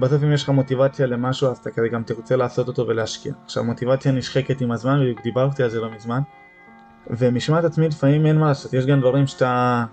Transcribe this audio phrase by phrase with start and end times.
[0.00, 3.32] בסוף אם יש לך מוטיבציה למשהו אז אתה כזה גם תרצה לעשות אותו ולהשקיע.
[3.44, 6.20] עכשיו מוטיבציה נשחקת עם הזמן, בדיוק דיברתי על זה לא מזמן.
[7.10, 9.84] ומשמעת עצמית לפעמים אין מה לעשות, יש גם דברים שאתה...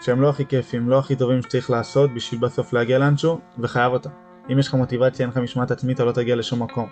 [0.00, 4.10] שהם לא הכי כיפים, לא הכי טובים שצריך לעשות בשביל בסוף להגיע לאנשהו, וחייב אותם.
[4.52, 6.88] אם יש לך מוטיבציה, אין לך משמעת עצמית, אתה לא תגיע לשום מקום.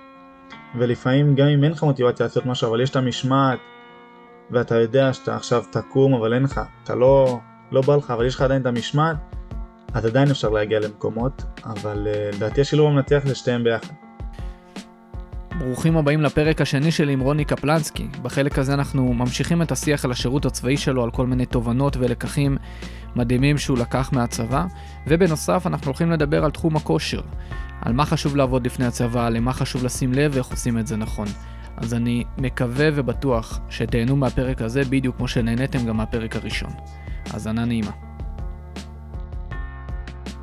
[0.78, 3.58] ולפעמים גם אם אין לך מוטיבציה לעשות משהו, אבל יש את המשמעת,
[4.50, 7.38] ואתה יודע שאתה עכשיו תקום, אבל אין לך, אתה לא,
[7.72, 9.16] לא בא לך, אבל יש לך עדיין את המשמעת,
[9.94, 13.94] אז עדיין אפשר להגיע למקומות, אבל אה, לדעתי השילוב המנצח זה שתיהם ביחד.
[15.58, 18.08] ברוכים הבאים לפרק השני שלי עם רוני קפלנסקי.
[18.22, 22.56] בחלק הזה אנחנו ממשיכים את השיח על השירות הצבאי שלו, על כל מיני תובנות ולקחים
[23.16, 24.66] מדהימים שהוא לקח מהצבא,
[25.06, 27.20] ובנוסף אנחנו הולכים לדבר על תחום הכושר,
[27.80, 31.26] על מה חשוב לעבוד לפני הצבא, למה חשוב לשים לב ואיך עושים את זה נכון.
[31.76, 36.70] אז אני מקווה ובטוח שתהנו מהפרק הזה בדיוק כמו שנהניתם גם מהפרק הראשון.
[37.30, 38.09] האזנה נעימה.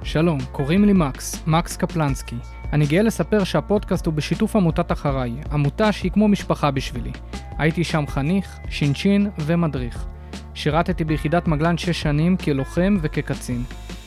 [0.08, 2.36] שלום, קוראים לי מקס, מקס קפלנסקי.
[2.74, 7.12] אני גאה לספר שהפודקאסט הוא בשיתוף עמותת אחריי, עמותה שהיא כמו משפחה בשבילי.
[7.58, 10.06] הייתי שם חניך, שינשין ומדריך.
[10.54, 13.64] שירתתי ביחידת מגלן 6 שנים כלוחם וכקצין.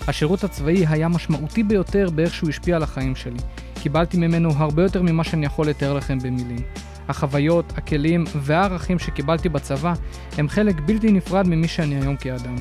[0.08, 3.40] השירות הצבאי היה משמעותי ביותר באיך שהוא השפיע על החיים שלי.
[3.82, 6.62] קיבלתי ממנו הרבה יותר ממה שאני יכול לתאר לכם במילים.
[7.08, 9.92] החוויות, הכלים והערכים שקיבלתי בצבא
[10.38, 12.56] הם חלק בלתי נפרד ממי שאני היום כאדם.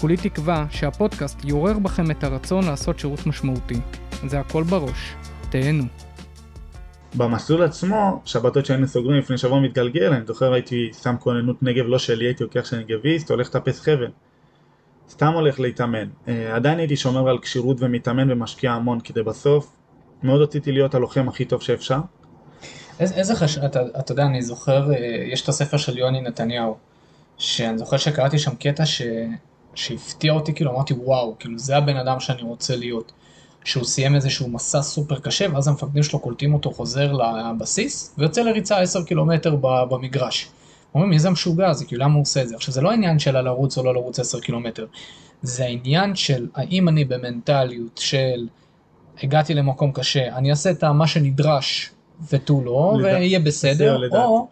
[0.00, 3.80] כולי תקווה שהפודקאסט יעורר בכם את הרצון לעשות שירות משמעותי.
[4.26, 5.14] זה הכל בראש.
[5.50, 5.84] תהנו.
[7.14, 11.98] במסלול עצמו, שבתות שהיינו סוגרים לפני שבוע מתגלגל, אני זוכר הייתי שם כוננות נגב לא
[11.98, 14.10] שלי, הייתי לוקח שאני גביסט, הולך לטפס חבל.
[15.10, 16.08] סתם הולך להתאמן.
[16.28, 19.76] אה, עדיין הייתי שומר על כשירות ומתאמן ומשקיע המון, כדי בסוף
[20.22, 21.98] מאוד רציתי להיות הלוחם הכי טוב שאפשר.
[23.00, 23.58] איזה חש...
[23.58, 24.96] אתה, אתה יודע, אני זוכר, אה,
[25.32, 26.76] יש את הספר של יוני נתניהו,
[27.38, 29.02] שאני זוכר שקראתי שם קטע ש...
[29.76, 33.12] שהפתיע אותי, כאילו אמרתי וואו, כאילו זה הבן אדם שאני רוצה להיות.
[33.64, 38.78] שהוא סיים איזשהו מסע סופר קשה, ואז המפקדים שלו קולטים אותו חוזר לבסיס, ויוצא לריצה
[38.78, 40.48] 10 קילומטר במגרש.
[40.94, 42.54] אומרים, מי זה משוגע הזה, כאילו למה הוא עושה את זה?
[42.54, 44.86] עכשיו זה לא עניין של לרוץ או לא לרוץ 10 קילומטר,
[45.42, 48.46] זה העניין של האם אני במנטליות של
[49.22, 51.90] הגעתי למקום קשה, אני אעשה את מה שנדרש
[52.32, 53.08] ותו לא, לדע...
[53.08, 54.48] ויהיה בסדר, או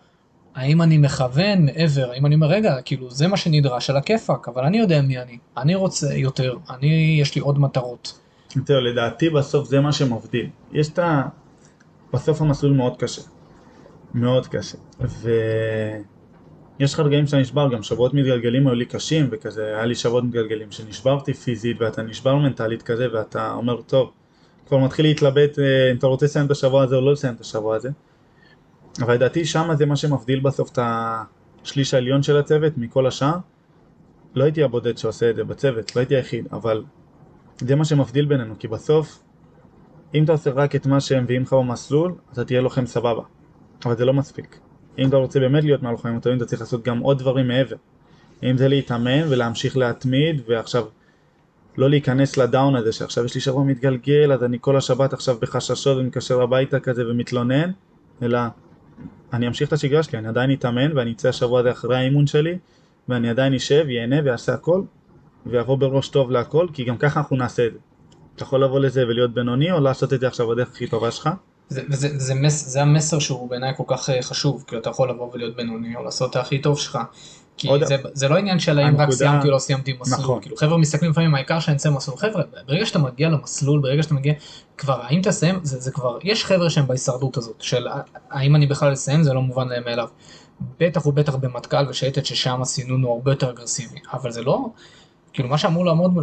[0.54, 4.64] האם אני מכוון מעבר, האם אני אומר, רגע, כאילו זה מה שנדרש על הכיפאק, אבל
[4.64, 8.18] אני יודע מי אני, אני רוצה יותר, אני, יש לי עוד מטרות.
[8.66, 10.46] זהו, לדעתי בסוף זה מה שמבדיל.
[10.72, 11.22] יש את ה...
[12.12, 13.22] בסוף המסלול מאוד קשה.
[14.14, 14.78] מאוד קשה.
[16.78, 20.24] ויש לך רגעים שאתה נשבר, גם שבועות מתגלגלים היו לי קשים וכזה, היה לי שבועות
[20.24, 24.10] מתגלגלים שנשברתי פיזית ואתה נשבר מנטלית כזה ואתה אומר, טוב,
[24.66, 27.40] כבר מתחיל להתלבט אה, אם אתה רוצה לסיים את השבוע הזה או לא לסיים את
[27.40, 27.90] השבוע הזה.
[29.00, 30.78] אבל לדעתי שמה זה מה שמבדיל בסוף את
[31.62, 33.36] השליש העליון של הצוות מכל השאר.
[34.34, 36.84] לא הייתי הבודד שעושה את זה בצוות, לא הייתי היחיד, אבל
[37.58, 39.22] זה מה שמבדיל בינינו, כי בסוף,
[40.14, 43.22] אם אתה עושה רק את מה שהם מביאים לך במסלול, אתה תהיה לוחם סבבה.
[43.84, 44.58] אבל זה לא מספיק.
[44.98, 47.76] אם אתה רוצה באמת להיות מהלוחמים הטובים, אתה צריך לעשות גם עוד דברים מעבר.
[48.42, 50.84] אם זה להתאמן ולהמשיך להתמיד, ועכשיו
[51.76, 55.98] לא להיכנס לדאון הזה, שעכשיו יש לי שבוע מתגלגל, אז אני כל השבת עכשיו בחששות
[55.98, 57.70] ומקשר הביתה כזה ומתלונן,
[58.22, 58.38] אלא
[59.32, 62.58] אני אמשיך את השגרה שלי, אני עדיין אתאמן ואני אצא השבוע הזה אחרי האימון שלי,
[63.08, 64.82] ואני עדיין אשב, ייהנה ואעשה הכל,
[65.46, 67.78] ויבוא בראש טוב להכל, כי גם ככה אנחנו נעשה את זה.
[68.36, 71.30] אתה יכול לבוא לזה ולהיות בינוני, או לעשות את זה עכשיו בדרך הכי טובה שלך.
[71.68, 75.10] זה, זה, זה, מס, זה המסר שהוא בעיניי כל כך אה, חשוב, כאילו אתה יכול
[75.10, 76.98] לבוא ולהיות בינוני, או לעשות את הכי טוב שלך.
[77.56, 80.40] כי זה, זה לא עניין של האם רק סיימתי או לא סיימתי מסלול, נכון.
[80.40, 84.14] כאילו חבר'ה מסתכלים לפעמים העיקר שאני אצא מסלול, חבר'ה ברגע שאתה מגיע למסלול, ברגע שאתה
[84.14, 84.32] מגיע,
[84.78, 87.86] כבר האם תסיים, זה, זה כבר, יש חבר'ה שהם בהישרדות הזאת, של
[88.30, 90.08] האם אני בכלל אסיים זה לא מובן להם מאליו.
[90.80, 94.68] בטח ובטח במטכ"ל ושייטת ששם הסינון הוא הרבה יותר אגרסיבי, אבל זה לא,
[95.32, 96.14] כאילו מה שאמור לעמוד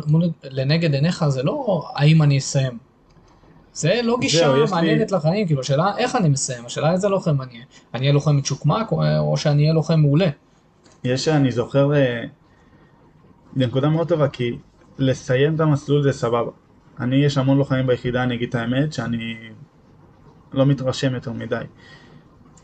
[0.44, 2.78] לנגד עיניך זה לא האם אני אסיים.
[3.74, 5.18] זה לא גישה מעניינת לי...
[5.18, 7.66] לחיים, כאילו השאלה איך אני מסיים, השאלה איזה לוחם אני אהיה.
[7.94, 10.30] אני אהיה לוחם מצ'וקמק או, או שאני אהיה לוחם מעולה.
[11.04, 12.24] יש, אני זוכר, אה,
[13.56, 14.58] נקודה מאוד טובה, כי
[14.98, 16.52] לסיים את המסלול זה סבבה.
[17.00, 19.38] אני, יש המון לוחמים ביחידה, אני אגיד את האמת, שאני
[20.54, 21.64] לא מתרשם יותר מדי.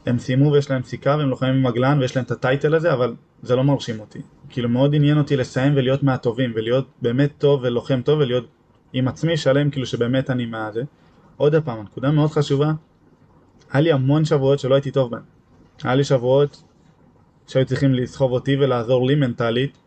[0.06, 3.16] הם סיימו ויש להם סיכה והם לוחמים עם מגלן ויש להם את הטייטל הזה, אבל
[3.42, 4.20] זה לא מרשים אותי.
[4.50, 8.48] כאילו מאוד עניין אותי לסיים ולהיות מהטובים ולהיות באמת טוב ולוחם טוב ולהיות
[8.94, 10.84] עם עצמי שלם כאילו שבאמת אני מה זה.
[11.38, 12.72] עוד פעם, נקודה מאוד חשובה,
[13.72, 15.22] היה לי המון שבועות שלא הייתי טוב בהם.
[15.84, 16.64] היה לי שבועות
[17.48, 19.78] שהיו צריכים לסחוב אותי ולעזור לי מנטלית,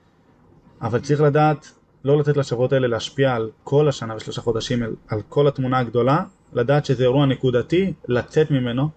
[0.83, 1.73] אבל צריך לדעת
[2.05, 6.85] לא לתת לשבועות האלה להשפיע על כל השנה ושלושה חודשים, על כל התמונה הגדולה, לדעת
[6.85, 8.89] שזה אירוע נקודתי, לצאת ממנו,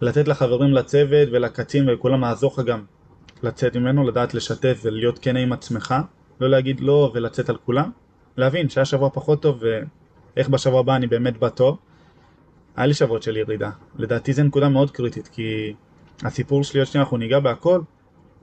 [0.00, 2.84] לתת לחברים לצוות ולקצין ולכולם לעזור לך גם
[3.42, 5.94] לצאת ממנו, לדעת לשתף ולהיות כן עם עצמך,
[6.40, 7.90] לא להגיד לא ולצאת על כולם,
[8.36, 9.62] להבין שהיה שבוע פחות טוב
[10.36, 11.78] ואיך בשבוע הבא אני באמת בא טוב,
[12.76, 13.70] היה לי שבועות של ירידה.
[13.96, 15.74] לדעתי זו נקודה מאוד קריטית, כי
[16.22, 17.80] הסיפור שלי, עוד שנייה אנחנו ניגע בהכל,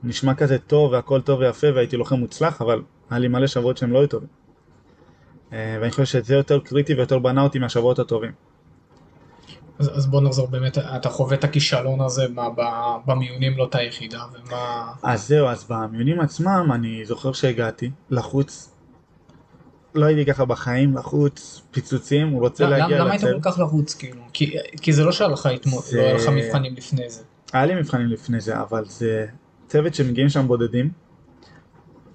[0.02, 3.92] נשמע כזה טוב והכל טוב ויפה והייתי לוחם מוצלח, אבל היה לי מלא שבועות שהם
[3.92, 4.28] לא היו טובים.
[5.52, 8.32] אה, ואני חושב שזה יותר קריטי ויותר בנה אותי מהשבועות הטובים.
[9.78, 13.74] אז, אז בוא נחזור באמת, אתה חווה את הכישלון הזה, מה ב- במיונים לא את
[13.74, 14.92] היחידה, ומה...
[15.02, 18.74] אז זהו, אז במיונים עצמם אני זוכר שהגעתי לחוץ,
[19.94, 23.22] לא הייתי ככה בחיים, לחוץ, פיצוצים, הוא רוצה למה, להגיע למה היית.
[23.22, 24.22] כל כך לחוץ כאילו?
[24.32, 25.80] כי, כי זה לא שהיה לך, התמו...
[25.82, 27.22] זה- לא היה לך מבחנים לפני זה.
[27.52, 29.26] היה לי מבחנים לפני זה, אבל זה
[29.68, 30.90] צוות שמגיעים שם בודדים,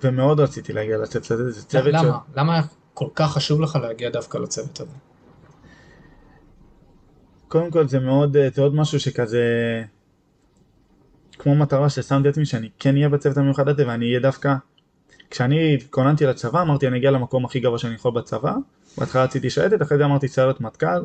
[0.03, 2.19] ומאוד רציתי להגיע לצוות הזה, זה צוות למה?
[2.35, 2.63] למה היה
[2.93, 4.95] כל כך חשוב לך להגיע דווקא לצוות הזה?
[7.47, 9.43] קודם כל זה מאוד, זה עוד משהו שכזה,
[11.39, 14.55] כמו מטרה ששמתי לעצמי שאני כן אהיה בצוות המיוחד הזה ואני אהיה דווקא,
[15.29, 18.53] כשאני התכוננתי לצבא אמרתי אני אגיע למקום הכי גבוה שאני יכול בצבא,
[18.97, 21.03] בהתחלה רציתי שייטת, אחרי זה אמרתי סיירת מטכ"ל,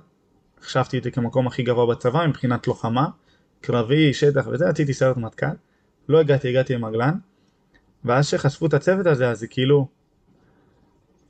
[0.60, 3.06] החשבתי את זה כמקום הכי גבוה בצבא מבחינת לוחמה,
[3.60, 5.46] קרבי, שטח וזה, רציתי סיירת מטכ"ל,
[6.08, 7.14] לא הגעתי, הגעתי למגלן,
[8.04, 9.88] ואז שחשפו את הצוות הזה אז זה כאילו,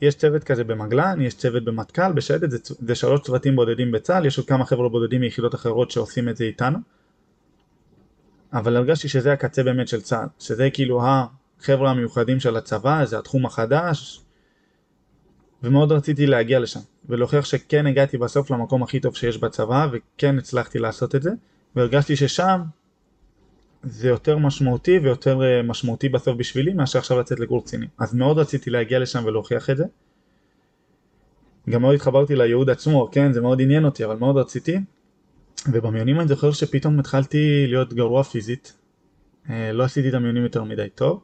[0.01, 4.39] יש צוות כזה במגלן, יש צוות במטכ"ל, בשייטת, זה, זה שלוש צוותים בודדים בצה"ל, יש
[4.39, 6.79] עוד כמה חבר'ה בודדים מיחידות אחרות שעושים את זה איתנו.
[8.53, 13.47] אבל הרגשתי שזה הקצה באמת של צה"ל, שזה כאילו החבר'ה המיוחדים של הצבא, זה התחום
[13.47, 14.21] החדש,
[15.63, 20.79] ומאוד רציתי להגיע לשם, ולהוכיח שכן הגעתי בסוף למקום הכי טוב שיש בצבא, וכן הצלחתי
[20.79, 21.31] לעשות את זה,
[21.77, 22.61] והרגשתי ששם
[23.91, 27.89] זה יותר משמעותי ויותר אה, משמעותי בסוף בשבילי מאשר עכשיו לצאת לקורס קצינים.
[27.99, 29.85] אז מאוד רציתי להגיע לשם ולהוכיח את זה.
[31.71, 34.79] גם מאוד התחברתי לייעוד עצמו, כן, זה מאוד עניין אותי, אבל מאוד רציתי.
[35.73, 38.73] ובמיונים אני זוכר שפתאום התחלתי להיות גרוע פיזית.
[39.51, 41.23] אה, לא עשיתי את המיונים יותר מדי טוב.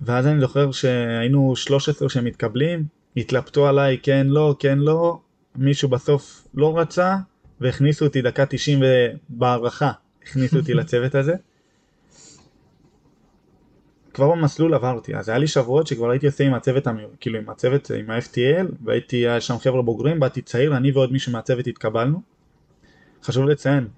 [0.00, 2.84] ואז אני זוכר שהיינו 13 שמתקבלים,
[3.16, 5.18] התלבטו עליי כן לא, כן לא,
[5.56, 7.16] מישהו בסוף לא רצה,
[7.60, 8.82] והכניסו אותי דקה 90
[9.28, 9.92] בהערכה,
[10.22, 11.34] הכניסו אותי לצוות הזה.
[14.18, 16.84] כבר במסלול עברתי, אז היה לי שבועות שכבר הייתי עושה עם הצוות,
[17.20, 21.32] כאילו עם הצוות, עם ה-FTL, והייתי, היה שם חבר'ה בוגרים, באתי צעיר, אני ועוד מישהו
[21.32, 22.20] מהצוות התקבלנו.
[23.22, 23.88] חשוב לציין,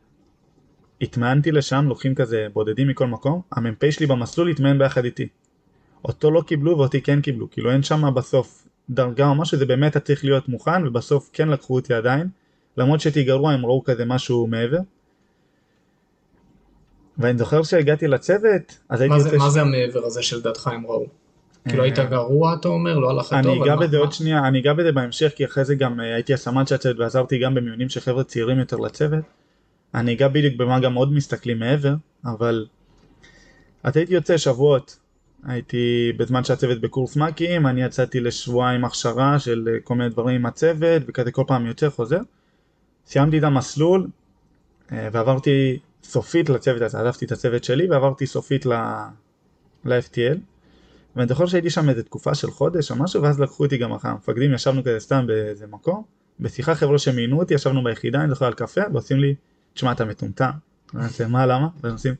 [1.00, 5.28] התמאנתי לשם, לוקחים כזה בודדים מכל מקום, המ"פ שלי במסלול התמאן ביחד איתי.
[6.04, 9.90] אותו לא קיבלו ואותי כן קיבלו, כאילו אין שם בסוף דרגה או משהו, זה באמת
[9.90, 12.28] אתה צריך להיות מוכן, ובסוף כן לקחו אותי עדיין,
[12.76, 14.78] למרות שהייתי גרוע הם ראו כזה משהו מעבר.
[17.20, 19.38] ואני זוכר שהגעתי לצוות, אז הייתי מה זה.
[19.38, 21.06] מה זה המעבר הזה שלדעתך הם ראו?
[21.68, 22.98] כאילו אה, היית גרוע אתה אומר?
[22.98, 23.38] לא הלך טוב?
[23.38, 26.34] אני אגע בזה עוד שנייה, אני אגע בזה בהמשך, כי אחרי זה גם אה, הייתי
[26.34, 29.24] הסמ"ד של הצוות ועזרתי גם במיונים של חבר'ה צעירים יותר לצוות.
[29.94, 31.94] אני אגע בדיוק במה גם עוד מסתכלים מעבר,
[32.24, 32.66] אבל...
[33.82, 34.98] אז הייתי יוצא שבועות,
[35.46, 40.46] הייתי בזמן שהצוות בקורס מ"כים, אני יצאתי לשבועיים הכשרה של אה, כל מיני דברים עם
[40.46, 42.20] הצוות, וכזה כל פעם יוצא חוזר.
[43.06, 44.06] סיימתי את המסלול,
[44.92, 48.72] ועברתי סופית לצוות הזה, עזבתי את הצוות שלי ועברתי סופית ל-
[49.84, 50.38] ל-FTL.
[51.16, 54.10] ואני זוכר שהייתי שם איזה תקופה של חודש או משהו, ואז לקחו אותי גם אחרי
[54.10, 56.02] המפקדים, ישבנו כזה סתם באיזה מקום,
[56.40, 59.34] בשיחה חבר'ה שמינו אותי, ישבנו ביחידה, אני זוכר על קפה, ועושים לי,
[59.74, 60.50] תשמע אתה מטומטם.
[60.94, 61.68] ואני עושה, מה למה?
[61.82, 62.14] והם עושים,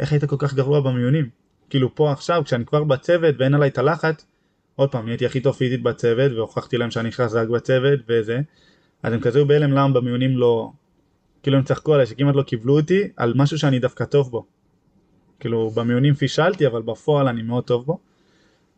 [0.00, 1.28] איך היית כל כך גרוע במיונים?
[1.70, 4.26] כאילו פה עכשיו, כשאני כבר בצוות ואין עליי את הלחץ,
[4.76, 8.40] עוד פעם, נהייתי הכי טוב פיזית בצוות, והוכחתי להם שאני חזק בצוות וזה,
[9.02, 10.70] אז הם כזה היו בהלם למה במיונים לא,
[11.46, 14.44] כאילו הם צחקו עליי שכמעט לא קיבלו אותי על משהו שאני דווקא טוב בו.
[15.40, 17.98] כאילו במיונים פישלתי, אבל בפועל אני מאוד טוב בו.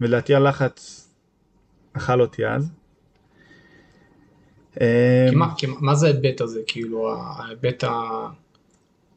[0.00, 1.08] ולדעתי הלחץ
[1.92, 2.70] אכל אותי אז.
[4.75, 4.80] כי
[5.32, 6.60] אמ, מה, כי מה זה ההיבט הזה?
[6.66, 8.00] כאילו ההיבט ה...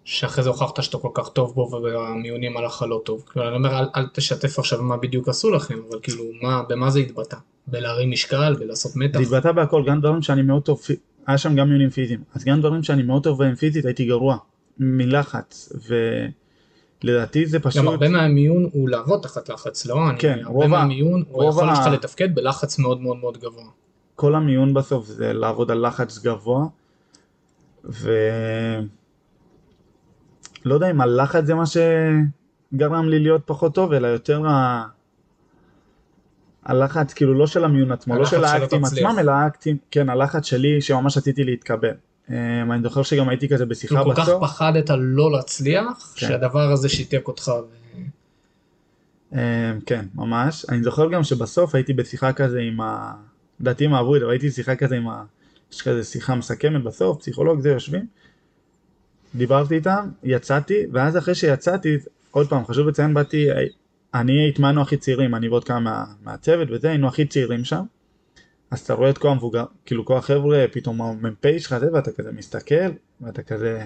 [0.04, 3.24] שאחרי זה הוכחת שאתה כל כך טוב בו והמיונים הלך לא טוב.
[3.32, 6.90] כאילו אני אומר אל, אל תשתף עכשיו מה בדיוק עשו לכם, אבל כאילו מה, במה
[6.90, 7.38] זה התבטא?
[7.68, 9.22] בלהרים משקל, בלעשות מתח?
[9.22, 10.82] זה התבטא בהכל, גם דברים שאני מאוד טוב,
[11.28, 14.38] היה שם גם מיונים פיזיים, אז גם דברים שאני מאוד טוב בהם פיזית הייתי גרוע,
[14.80, 15.74] מלחץ,
[17.04, 20.10] ולדעתי זה פשוט, גם הרבה מהמיון הוא לעבוד תחת לחץ, לא?
[20.10, 23.18] אני- כן, הרבה רוב ה- מהמיון הוא רוב יכול ה- שלך לתפקד בלחץ מאוד מאוד
[23.18, 23.64] מאוד גבוה.
[24.16, 26.66] כל המיון בסוף זה לעבוד על לחץ גבוה,
[27.86, 28.12] ו...
[30.66, 34.86] לא יודע אם הלחץ זה מה שגרם לי להיות פחות טוב, אלא יותר ה...
[36.66, 38.86] הלחץ, כאילו לא של המיון עצמו, לא של האקטים.
[38.86, 41.94] עצמם, אלא האקטים, כן, הלחץ שלי שממש רציתי להתקבל.
[42.30, 44.44] אמ, אני זוכר שגם הייתי כזה בשיחה כאילו כל כך בסוף.
[44.44, 46.28] פחדת לא להצליח, כן.
[46.28, 47.48] שהדבר הזה שיתק אותך.
[47.48, 47.82] ו-
[49.34, 49.40] אמ,
[49.86, 50.66] כן, ממש.
[50.70, 53.14] אני זוכר גם שבסוף הייתי בשיחה כזה עם ה...
[53.60, 55.24] לדעתי את זה, אבל הייתי שיחה כזה עם ה...
[55.74, 58.06] יש כזה שיחה מסכמת בסוף, פסיכולוג זה יושבים.
[59.36, 61.98] דיברתי איתם, יצאתי, ואז אחרי שיצאתי,
[62.32, 63.48] עוד פעם, חשוב לציין, באתי,
[64.14, 67.84] אני התמנו הכי צעירים, אני ועוד כמה מה, מהצוות וזה, היינו הכי צעירים שם.
[68.72, 72.32] אז אתה רואה את כל המבוגר, כאילו כל החבר'ה, פתאום המ"פ שלך זה, ואתה כזה
[72.32, 72.92] מסתכל,
[73.22, 73.86] ואתה כזה...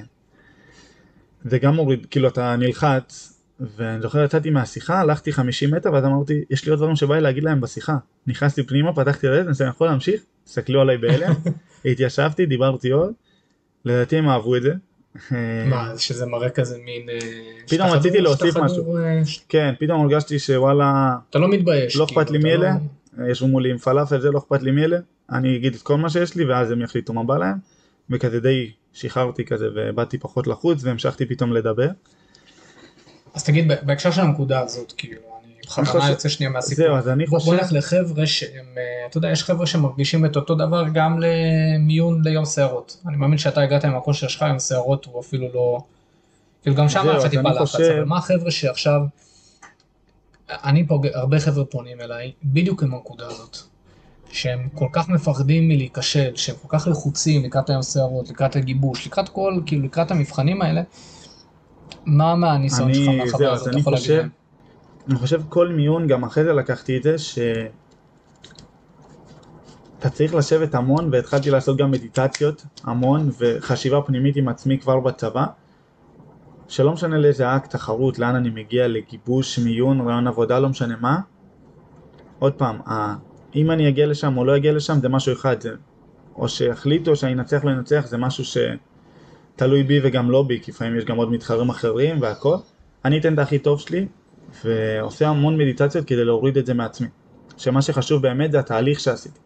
[1.43, 6.43] זה גם מוריד, כאילו אתה נלחץ, ואני זוכר יצאתי מהשיחה, הלכתי 50 מטר, ואז אמרתי,
[6.49, 7.97] יש לי עוד דברים שבא לי להגיד להם בשיחה.
[8.27, 10.21] נכנסתי פנימה, פתחתי לזה, אני יכול להמשיך?
[10.47, 11.33] הסתכלו עליי בהלם,
[11.85, 13.13] התיישבתי, דיברתי עוד,
[13.85, 14.73] לדעתי הם אהבו את זה.
[15.65, 17.09] מה, שזה מראה כזה מין...
[17.09, 17.17] אה,
[17.67, 18.97] פתאום רציתי להוסיף משהו.
[18.97, 21.95] אה, כן, פתאום הרגשתי שוואלה, אתה לא מתבייש.
[21.95, 22.75] לא אכפת לי כאילו, מי אלה,
[23.17, 24.97] לא- ישבו מולי עם פלאפל, זה לא אכפת לי מי אלה,
[25.31, 27.57] אני אגיד את כל מה שיש לי ואז הם יחליטו מה בא להם,
[28.09, 31.87] וכזה די שחררתי כזה ובאתי פחות לחוץ והמשכתי פתאום לדבר.
[33.33, 35.21] אז תגיד, בהקשר של הנקודה הזאת, כאילו,
[35.67, 36.85] חושב- יוצא שנייה מהסיפור.
[36.85, 40.35] זהו, אז אני חושב, בוא נלך לחבר'ה שהם, אה, אתה יודע, יש חבר'ה שמרגישים את
[40.35, 42.97] אותו דבר גם למיון ליום שערות.
[43.07, 45.79] אני מאמין שאתה הגעת עם הכושר שלך, יום שערות הוא אפילו לא...
[46.61, 49.01] כאילו גם שם היה לך טיפה לחץ, אבל מה החבר'ה שעכשיו...
[50.49, 53.57] אני פוגע, הרבה חבר'ה פונים אליי, בדיוק עם הנקודה הזאת.
[54.31, 59.29] שהם כל כך מפחדים מלהיכשל, שהם כל כך לחוצים לקראת היום שערות, לקראת הגיבוש, לקראת
[59.29, 60.81] כל, כאילו לקראת המבחנים האלה.
[62.05, 64.29] מה מהניסיון שלך מהחברה הזאת, אתה יכול להגיד להם?
[65.09, 67.39] אני חושב כל מיון, גם אחרי זה לקחתי את זה, ש...
[69.99, 75.45] אתה צריך לשבת המון, והתחלתי לעשות גם מדיטציות המון, וחשיבה פנימית עם עצמי כבר בצבא,
[76.67, 81.19] שלא משנה לאיזה אקט, תחרות, לאן אני מגיע, לגיבוש, מיון, רעיון עבודה, לא משנה מה.
[82.39, 82.79] עוד פעם.
[83.55, 85.69] אם אני אגיע לשם או לא אגיע לשם זה משהו אחד, זה
[86.35, 88.43] או שיחליטו שאני אנצח לא אנצח, זה משהו
[89.55, 92.55] שתלוי בי וגם לא בי, כי לפעמים יש גם עוד מתחרים אחרים והכל.
[93.05, 94.07] אני אתן את הכי טוב שלי,
[94.65, 97.07] ועושה המון מדיטציות כדי להוריד את זה מעצמי.
[97.57, 99.39] שמה שחשוב באמת זה התהליך שעשיתי.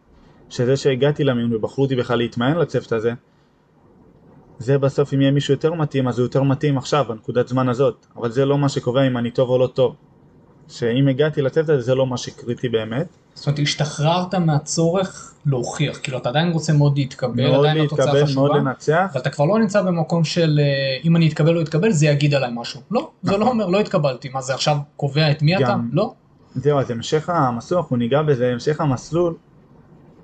[0.49, 3.13] שזה שהגעתי למיון ובחרו אותי בכלל להתמיין לצוות הזה,
[4.59, 8.05] זה בסוף אם יהיה מישהו יותר מתאים אז הוא יותר מתאים עכשיו, בנקודת זמן הזאת,
[8.15, 9.95] אבל זה לא מה שקובע אם אני טוב או לא טוב.
[10.67, 13.07] שאם הגעתי לצוות הזה זה לא מה שקריטי באמת.
[13.39, 18.19] זאת אומרת, השתחררת מהצורך להוכיח, כאילו אתה עדיין רוצה מאוד להתקבל, מאוד עדיין התוצאה להתקבל,
[18.35, 19.09] מאוד חשובה, לנצח.
[19.13, 20.65] אבל אתה כבר לא נמצא במקום של אה,
[21.05, 22.81] אם אני אתקבל או אתקבל זה יגיד עליי משהו.
[22.91, 25.63] לא, זה לא אומר לא התקבלתי, מה זה עכשיו קובע את מי אתה?
[25.63, 26.13] גם- לא.
[26.55, 29.33] זהו, אז המשך המסלול, אנחנו ניגע בזה, המשך המסלול,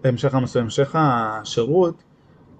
[0.03, 2.03] המשך המסלול, המשך השירות,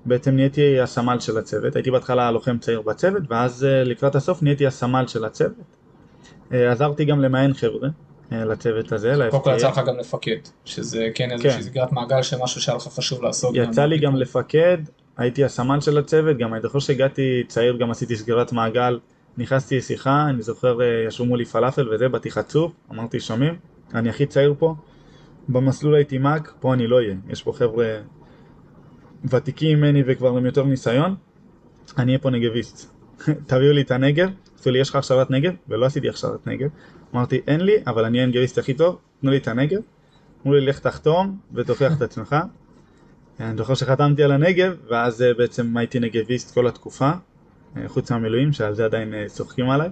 [0.06, 4.68] בעצם נהייתי הסמל של הצוות, הייתי בהתחלה לוחם צעיר בצוות, ואז אה, לקראת הסוף נהייתי
[4.68, 5.76] הסמל של הצוות.
[6.54, 7.90] אה, עזרתי גם למען חבר'ה
[8.32, 9.58] לצוות הזה, קודם כל ל-FTA.
[9.58, 11.62] יצא לך גם לפקד, שזה כן איזושהי כן.
[11.62, 13.56] סגירת מעגל של משהו שהיה לך חשוב לעשות.
[13.56, 14.78] יצא לי גם לפקד,
[15.18, 19.00] הייתי הסמל של הצוות, גם אני זוכר שהגעתי צעיר, גם עשיתי סגירת מעגל,
[19.38, 23.56] נכנסתי לשיחה, אני זוכר אה, ישבו מולי פלאפל וזה, באתי חצוף, אמרתי שומעים,
[23.94, 24.76] אני הכי צעיר פה,
[25.50, 28.00] במסלול הייתי מאג, פה אני לא אהיה, יש פה חבר'ה
[29.30, 31.16] ותיקים ממני וכבר עם יותר ניסיון,
[31.98, 32.92] אני אהיה פה נגביסט,
[33.48, 34.30] תביאו לי את הנגב,
[34.60, 36.70] עשו לי יש לך הכשרת נגב, ולא עשיתי הכשרת נגב,
[37.16, 39.80] אמרתי אין לי, אבל אני הנגביסט הכי טוב, תנו לי את הנגב,
[40.42, 42.36] אמרו לי לך תחתום ותוכיח את עצמך,
[43.40, 47.12] אני זוכר שחתמתי על הנגב, ואז אה, בעצם הייתי נגביסט כל התקופה,
[47.78, 49.90] אה, חוץ מהמילואים, שעל זה עדיין אה, צוחקים עליי.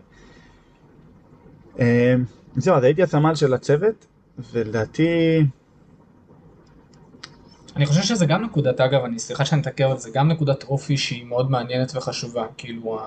[2.56, 4.06] זהו, אז הייתי הסמל של הצוות,
[4.52, 5.40] ולדעתי,
[7.76, 10.98] אני חושב שזה גם נקודת, אגב, אני סליחה שאני מתעכב על זה, גם נקודת אופי
[10.98, 13.00] שהיא מאוד מעניינת וחשובה, כאילו,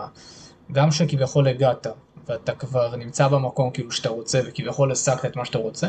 [0.72, 1.86] גם שכביכול הגעת,
[2.28, 5.88] ואתה כבר נמצא במקום כאילו שאתה רוצה, וכביכול השגת את מה שאתה רוצה,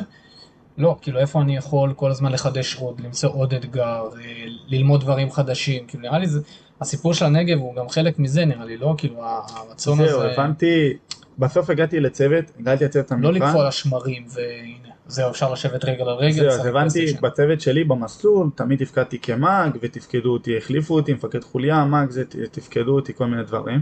[0.78, 5.32] לא, כאילו איפה אני יכול כל הזמן לחדש עוד, למצוא עוד אתגר, אה, ללמוד דברים
[5.32, 6.40] חדשים, כאילו נראה לי זה,
[6.82, 8.96] הסיפור של הנגב הוא גם חלק מזה נראה לי, לא?
[8.98, 10.94] כאילו הרצון זהו, הזה, הבנתי,
[11.38, 16.04] בסוף הגעתי לצוות, הגעתי לצוות לא המבחן, לקפוא על השמרים, והנה, זהו, אפשר לשבת רגל
[16.04, 17.14] על רגל, זהו, אז הבנתי.
[17.22, 22.96] בצוות שלי במסלול, תמיד תפקדתי כמאג, ותפקדו אותי, החליפו אותי, מפקד חוליה, מאג זה, תפקדו
[22.96, 23.82] אותי, כל מיני דברים.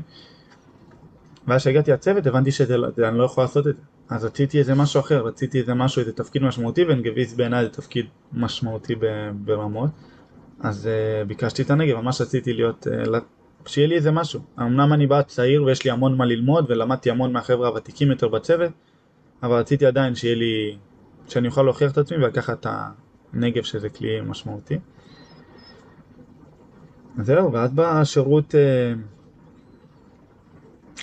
[1.48, 3.82] ואז כשהגעתי לצוות הבנתי שאני לא יכול לעשות את זה.
[4.10, 8.06] אז רציתי איזה משהו אחר, רציתי איזה משהו, איזה תפקיד משמעותי, ונגביס בעיניי זה תפקיד
[8.34, 8.96] משמעותי
[9.36, 9.90] ברמות.
[10.60, 13.18] אז uh, ביקשתי את הנגב, ממש רציתי להיות, uh,
[13.66, 14.40] שיהיה לי איזה משהו.
[14.60, 18.72] אמנם אני בא צעיר ויש לי המון מה ללמוד, ולמדתי המון מהחבר'ה הוותיקים יותר בצוות,
[19.44, 20.78] אבל רציתי עדיין שיהיה לי,
[21.28, 22.68] שאני אוכל להוכיח את עצמי ולקחת את
[23.34, 24.80] הנגב שזה כלי משמעותי.
[27.22, 28.94] זהו, ואז בשירות אה,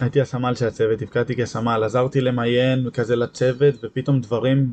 [0.00, 4.72] הייתי הסמל של הצוות, תפקדתי כסמל, עזרתי למיין כזה לצוות, ופתאום דברים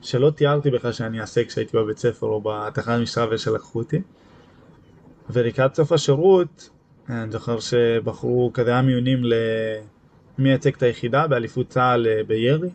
[0.00, 4.02] שלא תיארתי בכלל שאני אעשה כשהייתי בבית ספר או בתחנת משטרה ושלקחו אותי.
[5.30, 6.70] ולקראת סוף השירות,
[7.08, 9.22] אני זוכר שבחרו כזה היה מיונים
[10.38, 12.68] למי ייצג את היחידה באליפות צה"ל אה, בירי.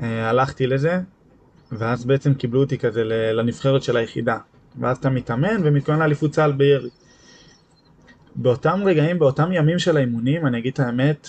[0.00, 1.00] אה, הלכתי לזה,
[1.72, 4.38] ואז בעצם קיבלו אותי כזה לנבחרת של היחידה.
[4.80, 6.90] ואז אתה מתאמן ומתכונן לאליפות צה"ל בירי.
[8.36, 11.28] באותם רגעים, באותם ימים של האימונים, אני אגיד את האמת,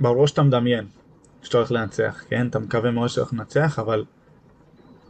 [0.00, 0.86] בראש אתה מדמיין
[1.42, 2.46] שאתה הולך לנצח, כן?
[2.46, 4.04] אתה מקווה מאוד שאתה הולך לנצח, אבל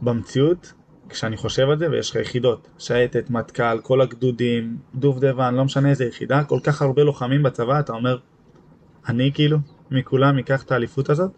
[0.01, 0.73] במציאות
[1.09, 6.05] כשאני חושב על זה, ויש לך יחידות, שייטת, מטכ"ל, כל הגדודים, דובדבן, לא משנה איזה
[6.05, 8.17] יחידה, כל כך הרבה לוחמים בצבא, אתה אומר,
[9.07, 9.57] אני כאילו,
[9.91, 11.31] מכולם אקח את האליפות הזאת.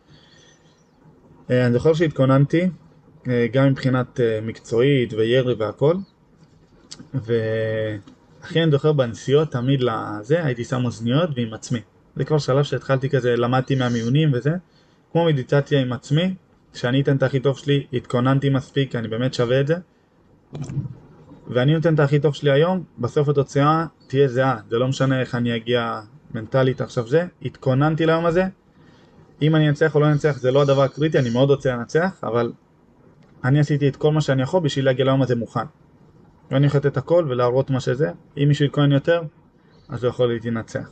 [1.52, 2.70] אה, אני זוכר שהתכוננתי,
[3.28, 5.96] אה, גם מבחינת אה, מקצועית וירי והכל,
[8.42, 11.80] והכי אני זוכר בנסיעות תמיד לזה, הייתי שם אוזניות ועם עצמי.
[12.16, 14.52] זה כבר שלב שהתחלתי כזה, למדתי מהמיונים וזה,
[15.12, 16.36] כמו מדיטציה עם עצמי,
[16.74, 19.76] שאני אתן את הכי טוב שלי, התכוננתי מספיק, אני באמת שווה את זה.
[21.48, 25.36] ואני נותן את הכי טוב שלי היום, בסוף התוצאה תהיה זהה, זה לא משנה איך
[25.36, 26.02] אני אגיע
[26.34, 28.44] מנטלית עכשיו זה, התכוננתי ליום הזה,
[29.42, 32.52] אם אני אנצח או לא אנצח זה לא הדבר הקריטי, אני מאוד רוצה לנצח, אבל
[33.44, 35.66] אני עשיתי את כל מה שאני יכול בשביל להגיע ליום הזה מוכן.
[36.52, 39.22] ואני יכול לתת הכל ולהראות מה שזה, אם מישהו יתכונן יותר,
[39.90, 40.92] אז הוא יכול להתנצח.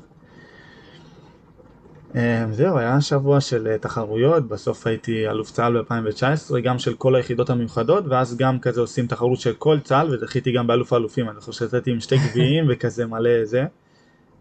[2.15, 7.15] אה, זהו, היה שבוע של אה, תחרויות, בסוף הייתי אלוף צה"ל ב-2019, גם של כל
[7.15, 11.39] היחידות המיוחדות, ואז גם כזה עושים תחרות של כל צה"ל, וזכיתי גם באלוף האלופים, אני
[11.39, 13.65] חושב שיצאתי עם שתי גביעים וכזה מלא זה,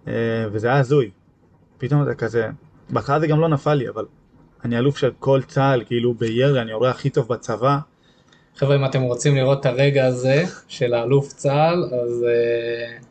[0.09, 0.13] אה,
[0.53, 1.11] וזה היה הזוי.
[1.79, 2.49] פתאום אתה כזה,
[2.91, 4.05] בהתחלה זה גם לא נפל לי, אבל
[4.65, 7.79] אני אלוף של כל צה"ל, כאילו בירי, אני הורה הכי טוב בצבא.
[8.59, 13.05] חבר'ה, אם אתם רוצים לראות את הרגע הזה של האלוף צה"ל, אז uh,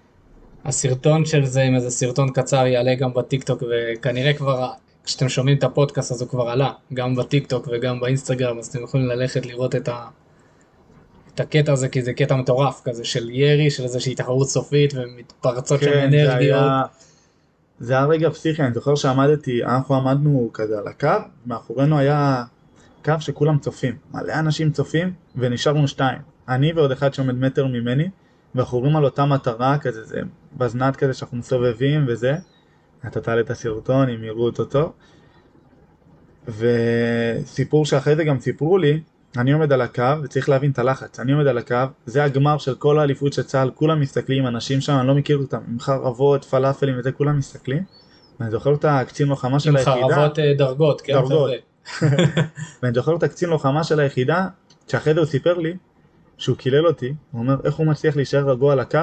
[0.65, 4.71] הסרטון של זה עם איזה סרטון קצר יעלה גם בטיקטוק, וכנראה כבר,
[5.03, 9.07] כשאתם שומעים את הפודקאסט אז הוא כבר עלה, גם בטיקטוק וגם באינסטגרם, אז אתם יכולים
[9.07, 10.05] ללכת לראות את, ה,
[11.33, 15.79] את הקטע הזה, כי זה קטע מטורף כזה של ירי, של איזושהי תחרות סופית ומתפרצות
[15.79, 16.39] כן, זה אנרגיות.
[16.39, 16.81] היה...
[17.79, 21.09] זה היה רגע פסיכי, אני זוכר שעמדתי, אנחנו עמדנו כזה על הקו,
[21.45, 22.43] מאחורינו היה
[23.07, 26.17] קו שכולם צופים, מלא אנשים צופים, ונשארנו שתיים.
[26.49, 28.09] אני ועוד אחד שעומד מטר ממני,
[28.55, 30.21] ואנחנו רואים על אותה מטרה, כזה, זה
[30.57, 32.35] בזנת כזה שאנחנו מסובבים וזה.
[33.07, 34.91] אתה תעלה את הסרטון, אם יראו אותו טוב.
[36.47, 39.01] וסיפור שאחרי זה גם סיפרו לי,
[39.37, 42.75] אני עומד על הקו, וצריך להבין את הלחץ, אני עומד על הקו, זה הגמר של
[42.75, 46.95] כל האליפות של צה"ל, כולם מסתכלים, אנשים שם, אני לא מכיר אותם, עם חרבות, פלאפלים
[46.99, 47.83] וזה, כולם מסתכלים.
[48.39, 51.13] ואני זוכר את הקצין לוחמה של עם היחידה, חרבות אה, דרגות, כן?
[51.13, 51.51] דרגות.
[52.83, 54.47] ואני זוכר את הקצין לוחמה של היחידה,
[55.17, 55.77] הוא סיפר לי,
[56.37, 58.99] שהוא קילל אותי, הוא אומר, איך הוא מצליח להישאר רגוע על הקו?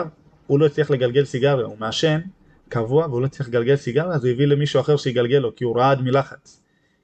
[0.47, 2.21] הוא לא הצליח לגלגל סיגריה, הוא מעשן
[2.69, 5.79] קבוע, והוא לא הצליח לגלגל סיגריה, אז הוא הביא למישהו אחר שיגלגל לו, כי הוא
[5.79, 6.61] רעד מלחץ.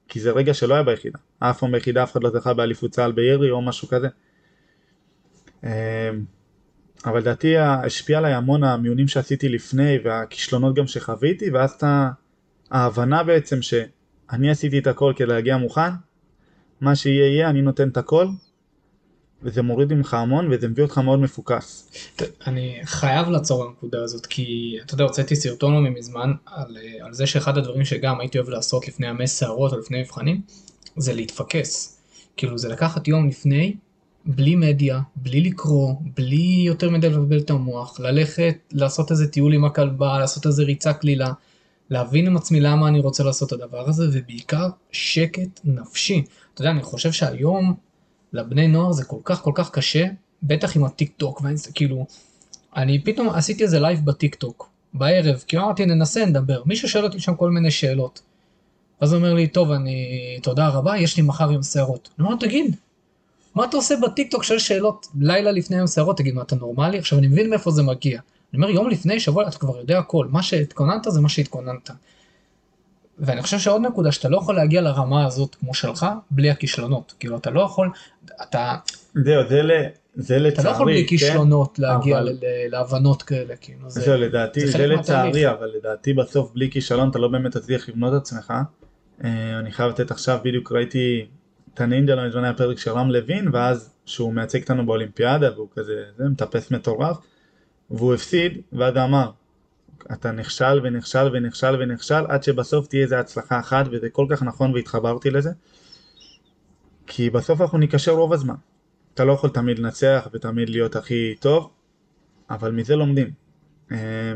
[0.08, 1.18] כי זה רגע שלא היה ביחידה.
[1.38, 4.08] אף פעם ביחידה אף אחד לא זכה באליפות צה"ל בירי או משהו כזה.
[5.64, 5.70] אמ,
[7.06, 12.10] אבל לדעתי השפיע עליי המון המיונים שעשיתי לפני והכישלונות גם שחוויתי ואז אתה
[12.70, 13.62] ההבנה בעצם
[14.30, 15.90] שאני עשיתי את הכל כדי להגיע מוכן
[16.80, 18.26] מה שיהיה יהיה אני נותן את הכל
[19.42, 21.90] וזה מוריד ממך המון וזה מביא אותך מאוד מפוקס.
[22.46, 27.12] אני חייב לעצור בנקודה הזאת, כי אתה יודע, הוצאתי סרטון לא מזמן על, אה, על
[27.12, 30.40] זה שאחד הדברים שגם הייתי אוהב לעשות לפני ימי סערות או לפני מבחנים,
[30.96, 32.00] זה להתפקס.
[32.36, 33.76] כאילו זה לקחת יום לפני,
[34.26, 39.64] בלי מדיה, בלי לקרוא, בלי יותר מדי לבלבל את המוח, ללכת, לעשות איזה טיול עם
[39.64, 41.32] הכלבה, לעשות איזה ריצה קלילה,
[41.90, 46.24] להבין עם עצמי למה אני רוצה לעשות את הדבר הזה, ובעיקר שקט נפשי.
[46.54, 47.74] אתה יודע, אני חושב שהיום
[48.32, 50.06] לבני נוער זה כל כך כל כך קשה,
[50.42, 51.70] בטח עם הטיק טוק והאינסט...
[51.74, 52.06] כאילו,
[52.76, 57.20] אני פתאום עשיתי איזה live בטיק טוק, בערב, כי אמרתי ננסה נדבר, מישהו שואל אותי
[57.20, 58.20] שם כל מיני שאלות.
[59.00, 62.08] אז הוא אומר לי, טוב, אני, תודה רבה, יש לי מחר יום סיירות.
[62.18, 62.76] אני אומר, תגיד,
[63.54, 66.98] מה אתה עושה בטיק טוק שואל שאלות לילה לפני יום סיירות, תגיד, מה אתה נורמלי?
[66.98, 68.20] עכשיו אני מבין מאיפה זה מגיע.
[68.54, 71.90] אני אומר, יום לפני, שבוע, אתה כבר יודע הכל, מה שהתכוננת זה מה שהתכוננת.
[73.18, 77.36] ואני חושב שעוד נקודה שאתה לא יכול להגיע לרמה הזאת כמו שלך בלי הכישלונות כאילו
[77.36, 77.90] אתה לא יכול
[78.42, 78.74] אתה
[79.14, 79.70] זהו זה, ל...
[80.14, 81.08] זה לצערי, אתה לא יכול בלי כן?
[81.08, 85.50] כישלונות להגיע אבל- ל- להבנות כאלה כאילו זה זהו לדעתי זה זה, לצערי.
[85.50, 88.52] אבל לדעתי בסוף בלי כישלון אתה לא באמת תצליח לבנות את עצמך.
[89.24, 91.26] אה, אני חייב לתת עכשיו בדיוק ראיתי
[91.74, 95.68] את הנינג'ה לא מזמן היה פרק של רם לוין ואז שהוא מייצג אותנו באולימפיאדה והוא
[95.74, 97.16] כזה זה מטפס מטורף
[97.90, 99.30] והוא הפסיד ואז אמר
[100.12, 104.74] אתה נכשל ונכשל ונכשל ונכשל עד שבסוף תהיה איזה הצלחה אחת וזה כל כך נכון
[104.74, 105.50] והתחברתי לזה
[107.06, 108.54] כי בסוף אנחנו ניכשל רוב הזמן.
[109.14, 111.70] אתה לא יכול תמיד לנצח ותמיד להיות הכי טוב
[112.50, 113.30] אבל מזה לומדים.
[113.92, 114.32] אה,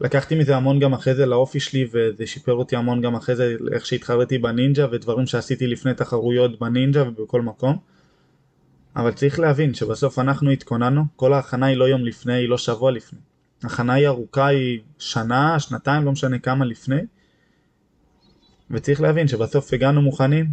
[0.00, 3.56] לקחתי מזה המון גם אחרי זה לאופי שלי וזה שיפר אותי המון גם אחרי זה
[3.72, 7.78] איך שהתחרתי בנינג'ה ודברים שעשיתי לפני תחרויות בנינג'ה ובכל מקום
[8.96, 12.90] אבל צריך להבין שבסוף אנחנו התכוננו, כל ההכנה היא לא יום לפני, היא לא שבוע
[12.90, 13.18] לפני.
[13.64, 17.00] הכנה היא ארוכה, היא שנה, שנתיים, לא משנה כמה לפני.
[18.70, 20.46] וצריך להבין שבסוף הגענו מוכנים,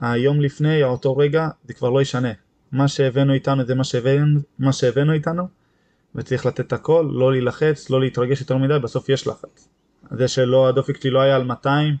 [0.00, 2.32] היום לפני, אותו רגע, זה כבר לא ישנה.
[2.72, 5.48] מה שהבאנו איתנו זה מה שהבאנו, מה שהבאנו איתנו,
[6.14, 9.68] וצריך לתת הכל, לא להילחץ, לא להתרגש יותר מדי, בסוף יש לחץ.
[10.10, 11.96] זה שלא, הדופק שלי לא היה על 200,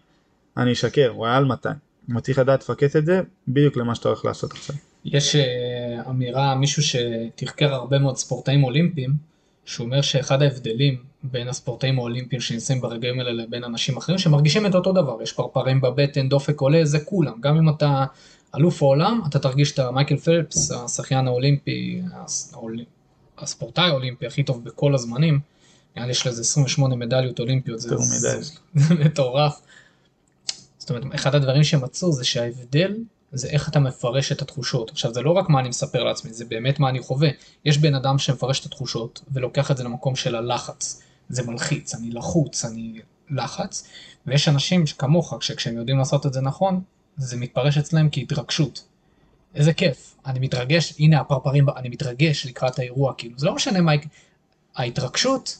[0.56, 1.76] אני אשקר, הוא היה על 200.
[2.12, 4.76] אבל צריך לדעת לפקס את זה בדיוק למה שאתה הולך לעשות עכשיו.
[5.06, 9.10] יש אה, אמירה, מישהו שתחקר הרבה מאוד ספורטאים אולימפיים,
[9.64, 14.74] שהוא אומר שאחד ההבדלים בין הספורטאים האולימפיים שנמצאים ברגעים האלה לבין אנשים אחרים, שמרגישים את
[14.74, 18.04] אותו דבר, יש פרפרים בבטן, דופק עולה, זה כולם, גם אם אתה
[18.56, 22.02] אלוף העולם, אתה תרגיש את מייקל פלפס, השחיין האולימפי,
[23.38, 25.40] הספורטאי האולימפי הכי טוב בכל הזמנים,
[25.96, 27.80] נראה לי יש לזה 28 מדליות אולימפיות,
[28.74, 29.60] זה מטורף.
[30.78, 32.96] זאת אומרת, אחד הדברים שמצאו זה שההבדל
[33.32, 34.90] זה איך אתה מפרש את התחושות.
[34.90, 37.28] עכשיו, זה לא רק מה אני מספר לעצמי, זה באמת מה אני חווה.
[37.64, 41.02] יש בן אדם שמפרש את התחושות ולוקח את זה למקום של הלחץ.
[41.28, 43.88] זה מלחיץ, אני לחוץ, אני לחץ,
[44.26, 46.80] ויש אנשים כמוך, שכשהם יודעים לעשות את זה נכון,
[47.16, 48.84] זה מתפרש אצלם כהתרגשות.
[49.54, 53.92] איזה כיף, אני מתרגש, הנה הפרפרים, אני מתרגש לקראת האירוע, כאילו, זה לא משנה מה,
[54.76, 55.58] ההתרגשות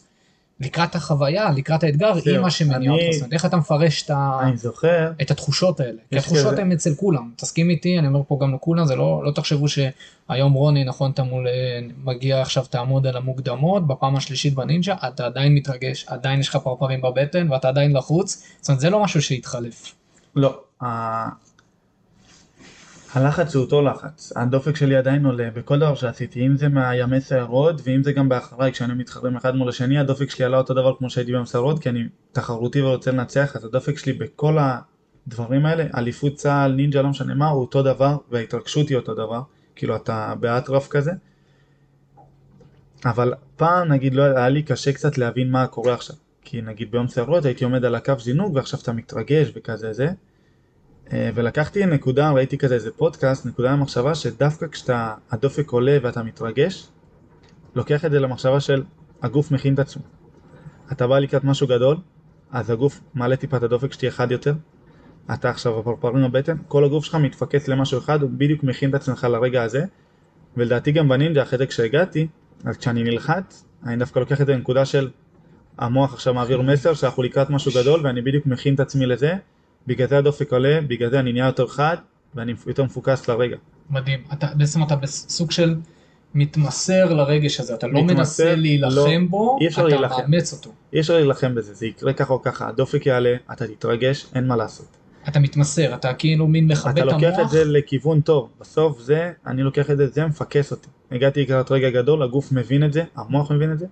[0.60, 3.02] לקראת החוויה, לקראת האתגר, היא מה שמניע אותך.
[3.12, 4.40] זאת אומרת, איך אתה מפרש את, ה...
[4.54, 5.98] זוכר, את התחושות האלה.
[6.10, 7.30] כי התחושות הן אצל כולם.
[7.36, 11.22] תסכים איתי, אני אומר פה גם לכולם, זה לא, לא תחשבו שהיום רוני, נכון, אתה
[11.22, 16.48] מול, אה, מגיע עכשיו תעמוד על המוקדמות, בפעם השלישית בנינג'ה, אתה עדיין מתרגש, עדיין יש
[16.48, 18.46] לך פרפרים בבטן, ואתה עדיין לחוץ.
[18.60, 19.94] זאת אומרת, זה לא משהו שהתחלף.
[20.36, 20.60] לא,
[23.16, 27.80] הלחץ הוא אותו לחץ, הדופק שלי עדיין עולה בכל דבר שעשיתי, אם זה מהימי סיירות
[27.84, 31.10] ואם זה גם באחריי כשאני מתחרים אחד מול השני, הדופק שלי עלה אותו דבר כמו
[31.10, 34.58] שהייתי במסיירות כי אני תחרותי ורוצה לנצח, אז הדופק שלי בכל
[35.26, 39.42] הדברים האלה, אליפות צה"ל, נינג'ה, לא משנה מה, הוא אותו דבר וההתרגשות היא אותו דבר,
[39.76, 41.12] כאילו אתה באטרף כזה.
[43.04, 47.08] אבל פעם נגיד לא היה לי קשה קצת להבין מה קורה עכשיו, כי נגיד ביום
[47.08, 50.08] סיירות הייתי עומד על הקו זינוק ועכשיו אתה מתרגש וכזה זה.
[51.12, 56.88] אה, ולקחתי נקודה, ראיתי כזה איזה פודקאסט, נקודה למחשבה שדווקא כשאתה, הדופק עולה ואתה מתרגש,
[57.74, 58.82] לוקח את זה למחשבה של
[59.22, 60.02] הגוף מכין את עצמו.
[60.92, 61.96] אתה בא לקראת משהו גדול,
[62.50, 64.54] אז הגוף מעלה טיפה את הדופק שתהיה חד יותר,
[65.34, 69.26] אתה עכשיו הפרפרים בבטן, כל הגוף שלך מתפקס למשהו אחד, הוא בדיוק מכין את עצמך
[69.30, 69.84] לרגע הזה,
[70.56, 72.26] ולדעתי גם בנינג'ה אחרי זה כשהגעתי,
[72.64, 75.10] אז כשאני נלחץ, אני דווקא לוקח את זה לנקודה של
[75.78, 79.34] המוח עכשיו מעביר מסר שאנחנו לקראת משהו גדול ואני בדיוק מכין את עצמי לזה,
[79.86, 81.96] בגלל זה הדופק עולה, בגלל זה אני נהיה יותר חד
[82.34, 83.56] ואני יותר מפוקס לרגע.
[83.90, 85.74] מדהים, אתה, בעצם אתה בסוג של
[86.34, 90.30] מתמסר לרגש הזה, אתה לא מתמסר, מנסה להילחם לא, בו, אתה להילחם.
[90.30, 90.70] מאמץ אותו.
[90.92, 94.56] אי אפשר להילחם בזה, זה יקרה ככה או ככה, הדופק יעלה, אתה תתרגש, אין מה
[94.56, 94.86] לעשות.
[95.28, 97.14] אתה מתמסר, אתה כאילו מין מכבה את המוח.
[97.14, 100.88] אתה לוקח את זה לכיוון טוב, בסוף זה, אני לוקח את זה, זה מפקס אותי.
[101.10, 103.86] הגעתי לקראת רגע גדול, הגוף מבין את זה, המוח מבין את זה,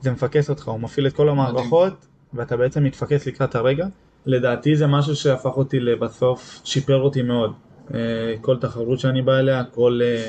[0.00, 3.86] זה מפקס אותך, הוא מפעיל את כל המערכות, ואתה בעצם מתפקס לקראת הרגע.
[4.26, 7.52] לדעתי זה משהו שהפך אותי לבסוף, שיפר אותי מאוד.
[7.94, 10.28] אה, כל תחרות שאני בא אליה, כל אה,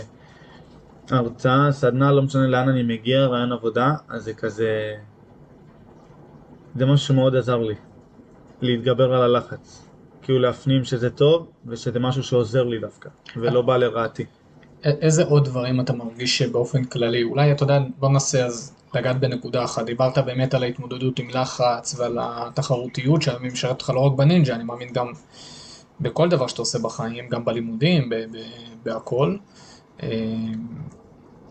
[1.10, 4.96] הרצאה, סדנה, לא משנה לאן אני מגיע, רעיון עבודה, אז זה כזה...
[6.76, 7.76] זה משהו שמאוד עזר לי,
[8.62, 9.88] להתגבר על הלחץ.
[10.22, 14.26] כאילו להפנים שזה טוב, ושזה משהו שעוזר לי דווקא, ולא בא לרעתי.
[14.84, 19.64] איזה עוד דברים אתה מרגיש שבאופן כללי, אולי אתה יודע, בוא נעשה אז לגעת בנקודה
[19.64, 24.56] אחת, דיברת באמת על ההתמודדות עם לחץ ועל התחרותיות שאני משרת אותך לא רק בנינג'ה,
[24.56, 25.12] אני מאמין גם
[26.02, 28.10] בכל דבר שאתה עושה בחיים, גם בלימודים,
[28.84, 29.36] בהכל.
[30.04, 30.10] אה,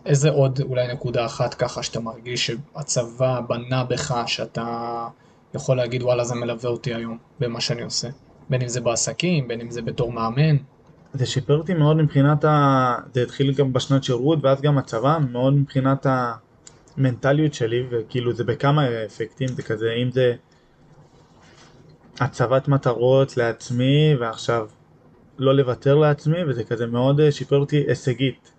[0.05, 5.07] איזה עוד אולי נקודה אחת ככה שאתה מרגיש שהצבא בנה בך, שאתה
[5.53, 8.07] יכול להגיד וואלה זה מלווה אותי היום במה שאני עושה,
[8.49, 10.57] בין אם זה בעסקים, בין אם זה בתור מאמן.
[11.13, 12.95] זה שיפר אותי מאוד מבחינת ה...
[13.13, 16.33] זה התחיל גם בשנת שירות ואז גם הצבא, מאוד מבחינת ה...
[16.97, 20.35] המנטליות שלי, וכאילו זה בכמה אפקטים, זה כזה, אם זה
[22.19, 24.67] הצבת מטרות לעצמי, ועכשיו
[25.37, 28.51] לא לוותר לעצמי, וזה כזה מאוד אה, שיפר אותי הישגית.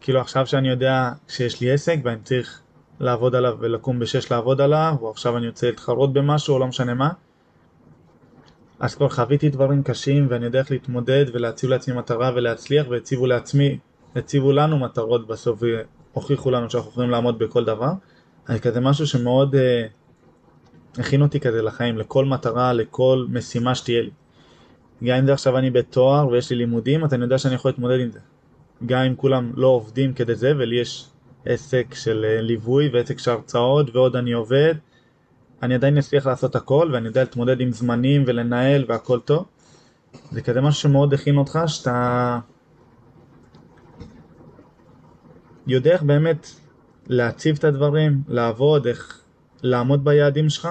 [0.00, 2.60] כאילו עכשיו שאני יודע שיש לי עסק ואני צריך
[3.00, 6.94] לעבוד עליו ולקום בשש לעבוד עליו, או עכשיו אני רוצה להתחרות במשהו, או לא משנה
[6.94, 7.08] מה,
[8.80, 13.78] אז כבר חוויתי דברים קשים ואני יודע איך להתמודד ולהציב לעצמי מטרה ולהצליח והציבו לעצמי,
[14.16, 15.62] הציבו לנו מטרות בסוף
[16.20, 17.92] הוכיחו לנו שאנחנו יכולים לעמוד בכל דבר.
[18.48, 19.86] זה כזה משהו שמאוד אה,
[20.98, 24.10] הכין אותי כזה לחיים, לכל מטרה, לכל משימה שתהיה לי.
[25.04, 28.00] גם אם זה עכשיו אני בתואר ויש לי לימודים, אז אני יודע שאני יכול להתמודד
[28.00, 28.18] עם זה.
[28.86, 31.08] גם אם כולם לא עובדים כדי זה, ולי יש
[31.44, 34.74] עסק של אה, ליווי ועסק של הרצאות ועוד אני עובד,
[35.62, 39.44] אני עדיין אצליח לעשות הכל ואני יודע להתמודד עם זמנים ולנהל והכל טוב.
[40.30, 42.38] זה כזה משהו שמאוד הכין אותך, שאתה
[45.68, 46.50] יודע איך באמת
[47.06, 49.20] להציב את הדברים, לעבוד, איך
[49.62, 50.68] לעמוד ביעדים שלך,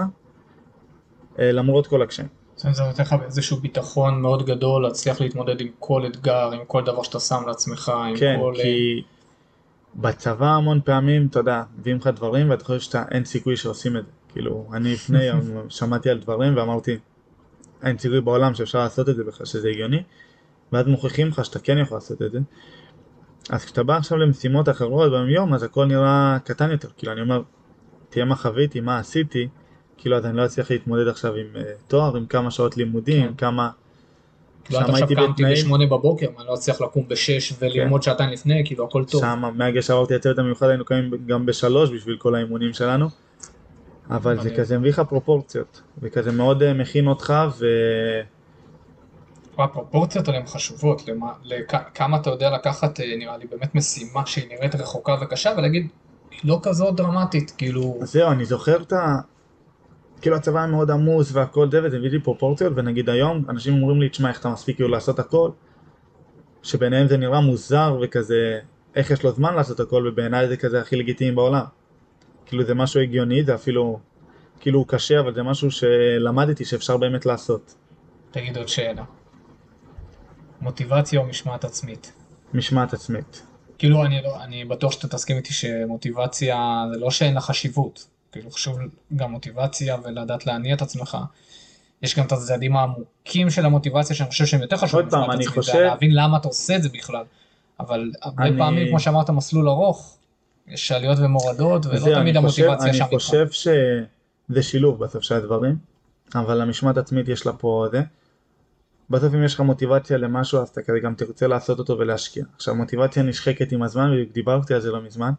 [1.39, 2.27] אה, למרות כל הקשיים.
[2.57, 7.03] זה נותן לך איזשהו ביטחון מאוד גדול להצליח להתמודד עם כל אתגר, עם כל דבר
[7.03, 8.53] שאתה שם לעצמך, עם כן, כל...
[8.57, 9.01] כן, כי
[9.95, 14.05] בצבא המון פעמים, אתה יודע, מביאים לך דברים ואתה חושב שאתה אין סיכוי שעושים את
[14.05, 14.11] זה.
[14.29, 16.97] כאילו, אני לפני יום שמעתי על דברים ואמרתי,
[17.83, 20.03] אין סיכוי בעולם שאפשר לעשות את זה בכלל, שזה הגיוני,
[20.71, 22.39] ואז מוכיחים לך שאתה כן יכול לעשות את זה.
[23.49, 27.41] אז כשאתה בא עכשיו למשימות אחרות ביום אז הכל נראה קטן יותר, כאילו אני אומר,
[28.09, 29.47] תהיה מה חוויתי, מה עשיתי,
[29.97, 33.33] כאילו אז אני לא אצליח להתמודד עכשיו עם uh, תואר, עם כמה שעות לימודים, כן.
[33.37, 33.69] כמה...
[34.63, 38.85] כאילו עד עכשיו קמתי בשמונה בבוקר, אני לא אצליח לקום בשש וללמוד שעתיים לפני, כאילו
[38.85, 39.21] הכל טוב.
[39.21, 43.07] שם מהרגע שעברתי הצוות המיוחד היינו קמים גם בשלוש בשביל כל האימונים שלנו.
[44.09, 44.55] אבל זה.
[44.55, 47.65] כזה מביא לך פרופורציות, וכזה מאוד אה, מכין אותך, ו...
[49.63, 54.25] הפרופורציות האלה הן חשובות, למה, לכ- כמה אתה יודע לקחת, אה, נראה לי באמת משימה
[54.25, 55.87] שהיא נראית רחוקה וקשה, ולהגיד,
[56.31, 59.15] היא לא כזאת דרמטית, כאילו, אז זהו, אני זוכר את ה...
[60.21, 64.01] כאילו הצבא היה מאוד עמוס והכל זה, וזה הביא לי פרופורציות, ונגיד היום אנשים אומרים
[64.01, 65.49] לי, תשמע, איך אתה מספיק כאילו לעשות הכל?
[66.63, 68.59] שביניהם זה נראה מוזר וכזה,
[68.95, 71.63] איך יש לו זמן לעשות הכל, ובעיניי זה כזה הכי לגיטימי בעולם.
[72.45, 73.99] כאילו זה משהו הגיוני, זה אפילו,
[74.59, 77.75] כאילו הוא קשה, אבל זה משהו שלמדתי שאפשר באמת לעשות.
[78.31, 79.03] תגיד עוד שאלה.
[80.61, 82.11] מוטיבציה או משמעת עצמית?
[82.53, 83.41] משמעת עצמית.
[83.77, 86.57] כאילו, אני, לא, אני בטוח שאתה תסכים איתי שמוטיבציה
[86.93, 88.07] זה לא שאין לה חשיבות.
[88.31, 88.77] כאילו, חשוב
[89.15, 91.17] גם מוטיבציה ולדעת להניע את עצמך.
[92.01, 95.05] יש גם את הצדדים העמוקים של המוטיבציה שאני חושב שהם יותר חשובים.
[95.05, 97.23] עוד פעם, אני זה חושב- להבין למה אתה עושה את זה בכלל.
[97.79, 100.17] אבל הרבה אני- פעמים, כמו שאמרת, מסלול ארוך,
[100.67, 103.15] יש עליות ומורדות, ולא זהו, תמיד המוטיבציה שם אני.
[103.17, 105.75] חושב שזה שילוב בסוף של הדברים,
[106.35, 108.01] אבל המשמעת עצמית יש לה פה זה.
[109.09, 112.43] בסוף אם יש לך מוטיבציה למשהו אז אתה כזה גם תרצה לעשות אותו ולהשקיע.
[112.55, 115.31] עכשיו מוטיבציה נשחקת עם הזמן בדיוק דיברתי על זה לא מזמן.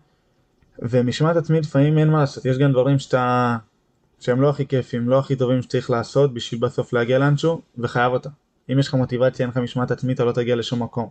[0.79, 3.57] ומשמעת עצמית לפעמים אין מה לעשות, יש גם דברים שאתה...
[4.21, 8.29] שהם לא הכי כיפים, לא הכי טובים שצריך לעשות בשביל בסוף להגיע לאנשהו, וחייב אותה.
[8.73, 11.09] אם יש לך מוטיבציה, אין לך משמעת עצמית, אתה לא תגיע לשום מקום.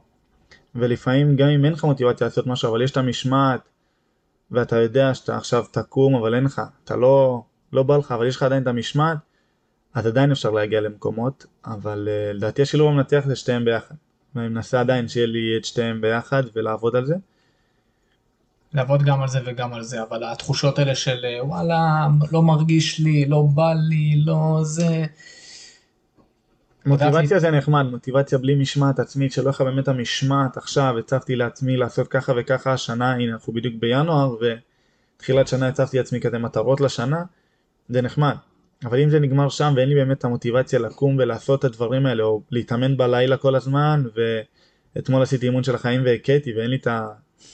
[0.75, 3.61] ולפעמים גם אם אין לך מוטיבציה לעשות משהו, אבל יש את המשמעת,
[4.51, 7.43] ואתה יודע שאתה עכשיו תקום, אבל אין לך, אתה לא,
[7.73, 9.17] לא בא לך, אבל יש לך עדיין את המשמעת,
[9.97, 13.95] אז עדיין אפשר להגיע למקומות, אבל uh, לדעתי השילוב המנצח זה שתיהם ביחד.
[14.35, 17.15] ואני מנסה עדיין שיהיה לי את שתיהם ביחד ולעבוד על זה.
[18.73, 22.99] לעבוד גם על זה וגם על זה, אבל התחושות האלה של אה, וואלה, לא מרגיש
[22.99, 25.05] לי, לא בא לי, לא זה...
[26.85, 32.07] מוטיבציה זה נחמד, מוטיבציה בלי משמעת עצמית, שלא לך באמת המשמעת עכשיו, הצבתי לעצמי לעשות
[32.07, 34.35] ככה וככה השנה, הנה אנחנו בדיוק בינואר,
[35.17, 37.23] ותחילת שנה הצבתי לעצמי כזה מטרות לשנה,
[37.89, 38.35] זה נחמד.
[38.85, 42.23] אבל אם זה נגמר שם ואין לי באמת את המוטיבציה לקום ולעשות את הדברים האלה,
[42.23, 44.03] או להתאמן בלילה כל הזמן,
[44.95, 46.87] ואתמול עשיתי אימון של החיים והכיתי, ואין לי את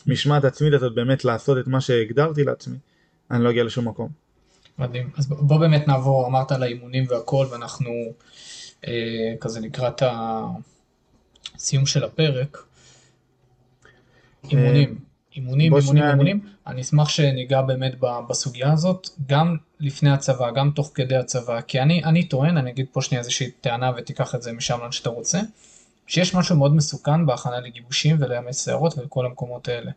[0.08, 2.78] המשמעת עצמית הזאת באמת לעשות את מה שהגדרתי לעצמי,
[3.32, 4.10] אני לא אגיע לשום מקום.
[4.78, 5.10] מדהים.
[5.18, 7.90] אז בוא באמת נעבור, אמרת על האימונים והכל, ואנחנו
[8.88, 8.94] אה,
[9.42, 10.04] כזה לקראת
[11.56, 12.58] הסיום של הפרק.
[14.52, 15.00] אימונים,
[15.36, 16.40] אימונים, בוא אימונים, שנייה, אני- אימונים.
[16.68, 17.96] אני אשמח שניגע באמת
[18.30, 22.86] בסוגיה הזאת, גם לפני הצבא, גם תוך כדי הצבא, כי אני, אני טוען, אני אגיד
[22.91, 25.39] פה שנייה איזושהי טענה ותיקח את זה משם לאן שאתה רוצה,
[26.08, 29.91] שיש משהו מאוד מסוכן בהכנה לגיבושים ולימי סערות ולכל המקומות האלה.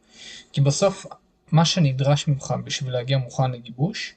[0.52, 1.06] כי בסוף,
[1.52, 4.14] מה שנדרש ממך בשביל להגיע מוכן לגיבוש,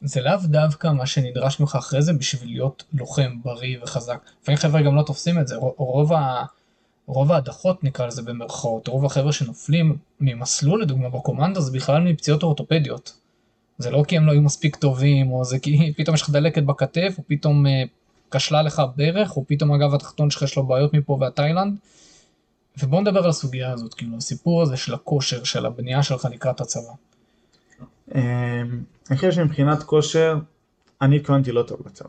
[0.00, 4.30] זה לאו דווקא מה שנדרש ממך אחרי זה בשביל להיות לוחם בריא וחזק.
[4.42, 6.44] לפעמים חבר'ה גם לא תופסים את זה, רוב, ה,
[7.06, 13.25] רוב ההדחות נקרא לזה במרכאות, רוב החבר'ה שנופלים ממסלול לדוגמה בקומנדו זה בכלל מפציעות אורתופדיות.
[13.78, 16.62] זה לא כי הם לא היו מספיק טובים, או זה כי פתאום יש לך דלקת
[16.62, 17.82] בכתף, או פתאום אה,
[18.30, 21.76] כשלה לך ברך, או פתאום הגב התחתון שלך יש לו בעיות מפה והתאילנד.
[22.82, 26.92] ובואו נדבר על הסוגיה הזאת, כאילו הסיפור הזה של הכושר, של הבנייה שלך לקראת הצבא.
[28.14, 28.20] אמ,
[29.10, 30.38] אני חושב שמבחינת כושר,
[31.02, 32.08] אני התכוננתי לא טוב לצבא.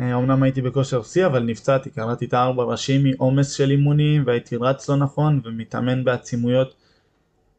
[0.00, 4.56] אה, אמנם הייתי בכושר שיא, אבל נפצעתי, קראתי את הארבע ראשים מעומס של אימונים, והייתי
[4.56, 6.74] רץ לא נכון, ומתאמן בעצימויות.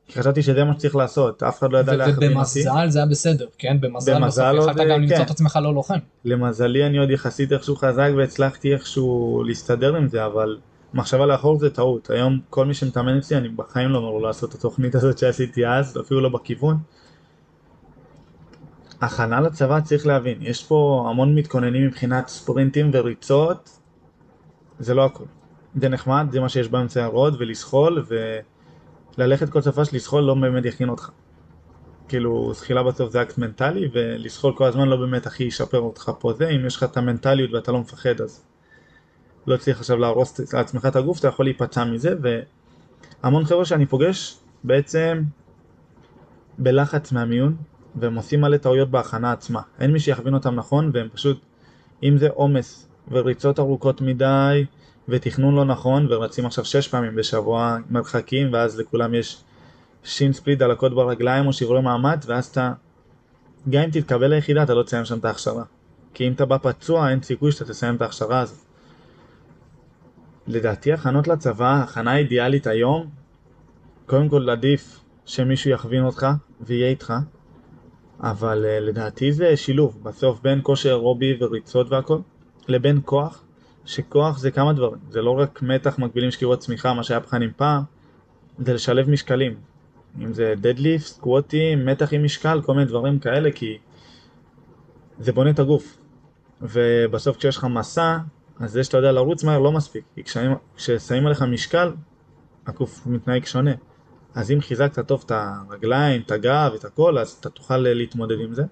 [0.08, 2.60] כי חשבתי שזה מה שצריך לעשות, אף אחד לא ידע ו- להכווין אותי.
[2.60, 3.78] ובמזל זה היה בסדר, כן?
[3.82, 5.24] במזל במזל בסוף יכלת גם למצוא כן.
[5.24, 5.98] את עצמך לא לוחם.
[6.26, 10.58] למזלי אני עוד יחסית איכשהו חזק והצלחתי איכשהו להסתדר עם זה, אבל
[10.94, 12.10] מחשבה לאחור זה טעות.
[12.10, 15.68] היום כל מי שמתאמן אצלי, אני בחיים לא אומר לו לעשות את התוכנית הזאת שעשיתי
[15.68, 16.78] אז, אפילו לא בכיוון.
[19.02, 23.80] הכנה לצבא צריך להבין, יש פה המון מתכוננים מבחינת ספרינטים וריצות,
[24.80, 25.24] זה לא הכל.
[25.82, 28.04] זה נחמד, זה מה שיש באמצע הרוד, ולסחול,
[29.18, 31.10] וללכת כל שפה של לסחול לא באמת יכין אותך.
[32.08, 36.34] כאילו, זחילה בסוף זה אקט מנטלי, ולסחול כל הזמן לא באמת הכי ישפר אותך פה
[36.34, 38.44] זה, אם יש לך את המנטליות ואתה לא מפחד אז
[39.48, 42.16] לא צריך עכשיו להרוס לעצמך את הגוף, אתה יכול להיפצע מזה,
[43.24, 45.24] והמון חבר'ה שאני פוגש בעצם
[46.58, 47.56] בלחץ מהמיון,
[47.96, 49.62] והם עושים מלא טעויות בהכנה עצמה.
[49.80, 51.40] אין מי שיכווין אותם נכון, והם פשוט,
[52.04, 54.66] אם זה עומס וריצות ארוכות מדי,
[55.10, 59.44] ותכנון לא נכון, ורצים עכשיו שש פעמים בשבוע מרחקים, ואז לכולם יש
[60.04, 62.74] שין ספליט דלקות ברגליים או שברי מעמד, ואז אתה,
[63.70, 65.64] גם אם תתקבל ליחידה, אתה לא תסיים שם את ההכשרה.
[66.14, 68.66] כי אם אתה בא פצוע, אין סיכוי שאתה תסיים את ההכשרה הזאת.
[70.48, 73.10] לדעתי הכנות לצבא, הכנה אידיאלית היום,
[74.06, 76.28] קודם כל עדיף שמישהו יכווין אותך
[76.62, 77.14] ויהיה איתך,
[78.20, 82.20] אבל uh, לדעתי זה שילוב, בסוף בין כושר אירובי וריצות והכל,
[82.68, 83.45] לבין כוח,
[83.86, 87.84] שכוח זה כמה דברים, זה לא רק מתח מקבילים שקירות צמיחה, מה שהיה בחנים פעם,
[88.60, 89.56] זה לשלב משקלים,
[90.20, 93.78] אם זה דדליפט, סקווטים, מתח עם משקל, כל מיני דברים כאלה, כי
[95.20, 95.98] זה בונה את הגוף.
[96.62, 98.18] ובסוף כשיש לך מסע,
[98.60, 100.24] אז זה שאתה יודע לרוץ מהר לא מספיק, כי
[100.78, 101.92] כששמים עליך משקל,
[102.68, 103.72] הגוף מתנהג שונה.
[104.36, 108.54] אז אם חיזקת טוב את הרגליים, את הגב, את הכל, אז אתה תוכל להתמודד עם
[108.54, 108.64] זה.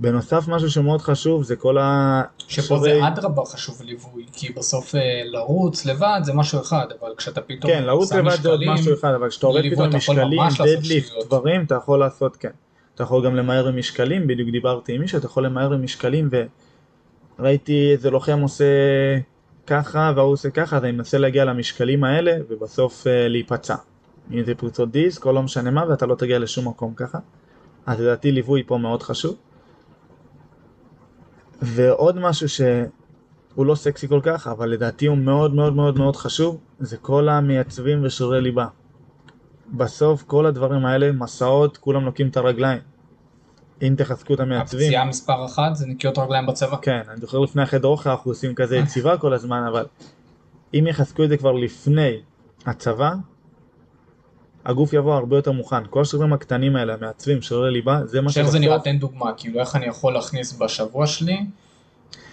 [0.00, 2.22] בנוסף, משהו שמאוד חשוב זה כל ה...
[2.48, 7.40] שפה זה אדרבה חשוב ליווי, כי בסוף אה, לרוץ לבד זה משהו אחד, אבל כשאתה
[7.40, 11.64] פתאום כן, לרוץ לבד זה עוד משהו אחד, אבל כשאתה עובד פתאום משקלים, דדליפט, דברים,
[11.64, 12.50] אתה יכול לעשות, כן.
[12.94, 16.30] אתה יכול גם למהר עם משקלים, בדיוק דיברתי עם מישהו, אתה יכול למהר עם משקלים,
[17.38, 18.64] וראיתי איזה לוחם עושה
[19.66, 23.74] ככה, והוא עושה ככה, אז אני מנסה להגיע למשקלים האלה, ובסוף uh, להיפצע.
[24.32, 27.18] אם זה פריצות דיסק או לא משנה מה, ואתה לא תגיע לשום מקום ככה.
[27.86, 29.36] אז לדעתי ליווי פה מאוד חשוב.
[31.62, 36.60] ועוד משהו שהוא לא סקסי כל כך, אבל לדעתי הוא מאוד מאוד מאוד מאוד חשוב,
[36.78, 38.66] זה כל המייצבים ושיעורי ליבה.
[39.72, 42.78] בסוף כל הדברים האלה, מסעות, כולם נוקעים את הרגליים.
[43.82, 44.86] אם תחזקו את המייצבים.
[44.86, 46.76] הפציעה מספר אחת זה נקיות רגליים בצבא.
[46.82, 49.86] כן, אני זוכר לפני החדר אוכל אנחנו עושים כזה יציבה כל הזמן, אבל
[50.74, 52.20] אם יחזקו את זה כבר לפני
[52.66, 53.12] הצבא,
[54.64, 55.86] הגוף יבוא הרבה יותר מוכן.
[55.90, 58.42] כל השרירים הקטנים האלה, המעצבים, שרירי ליבה, זה מה שבסוף...
[58.42, 58.78] איך זה נראה?
[58.78, 61.40] תן דוגמה, כאילו איך אני יכול להכניס בשבוע שלי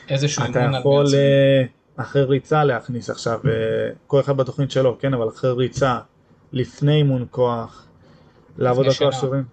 [0.09, 0.81] איזשהו אימון על מעצבים.
[0.81, 1.63] אתה יכול אה,
[2.03, 3.51] אחרי ריצה להכניס עכשיו, אה,
[4.07, 5.99] כל אחד בתוכנית שלו, כן, אבל אחרי ריצה,
[6.53, 7.85] לפני אימון כוח,
[8.57, 9.43] לעבוד על כל השרירים.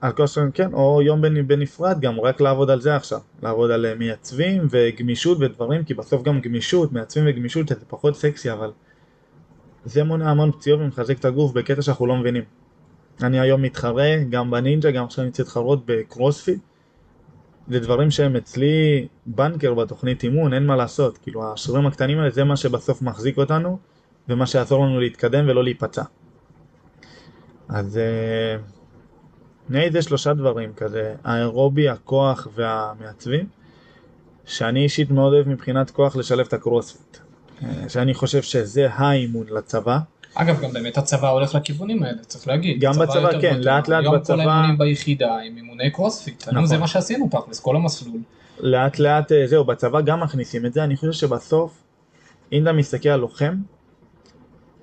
[0.00, 3.20] על כל השרירים, כן, או יום בנפרד גם, רק לעבוד על זה עכשיו.
[3.42, 8.52] לעבוד על אה, מייצבים וגמישות ודברים, כי בסוף גם גמישות, מייצבים וגמישות זה פחות סקסי,
[8.52, 8.70] אבל...
[9.84, 12.42] זה מונע המון פציעות ומחזק את הגוף בקטע שאנחנו לא מבינים.
[13.22, 16.58] אני היום מתחרה, גם בנינג'ה, גם עכשיו אני צריך להתחרות בקרוספיט.
[17.68, 21.18] זה דברים שהם אצלי בעיקר בתוכנית אימון, אין מה לעשות.
[21.18, 23.78] כאילו השרירים הקטנים האלה זה מה שבסוף מחזיק אותנו,
[24.28, 26.02] ומה שיעזור לנו להתקדם ולא להיפצע.
[27.68, 28.00] אז
[29.68, 33.46] נהיה זה שלושה דברים כזה, האירובי, הכוח והמייצבים,
[34.44, 37.23] שאני אישית מאוד אוהב מבחינת כוח לשלב את הקרוספיט.
[37.62, 39.98] אה, שאני חושב שזה האימון לצבא.
[40.34, 42.80] אגב, גם באמת הצבא הולך לכיוונים האלה, צריך להגיד.
[42.80, 44.34] גם בצבא, כן, לאט לאט בצבא.
[44.34, 46.66] היום כל האימונים ביחידה הם אימוני קרוספיט, נכון.
[46.66, 48.20] זה מה שעשינו תכלס, כל המסלול.
[48.60, 51.82] לאט לאט, אה, זהו, בצבא גם מכניסים את זה, אני חושב שבסוף,
[52.52, 53.54] אם אתה מסתכל על לוחם,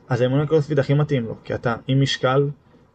[0.10, 2.50] אז האימוני קרוספיט הכי מתאים לו, כי אתה עם משקל,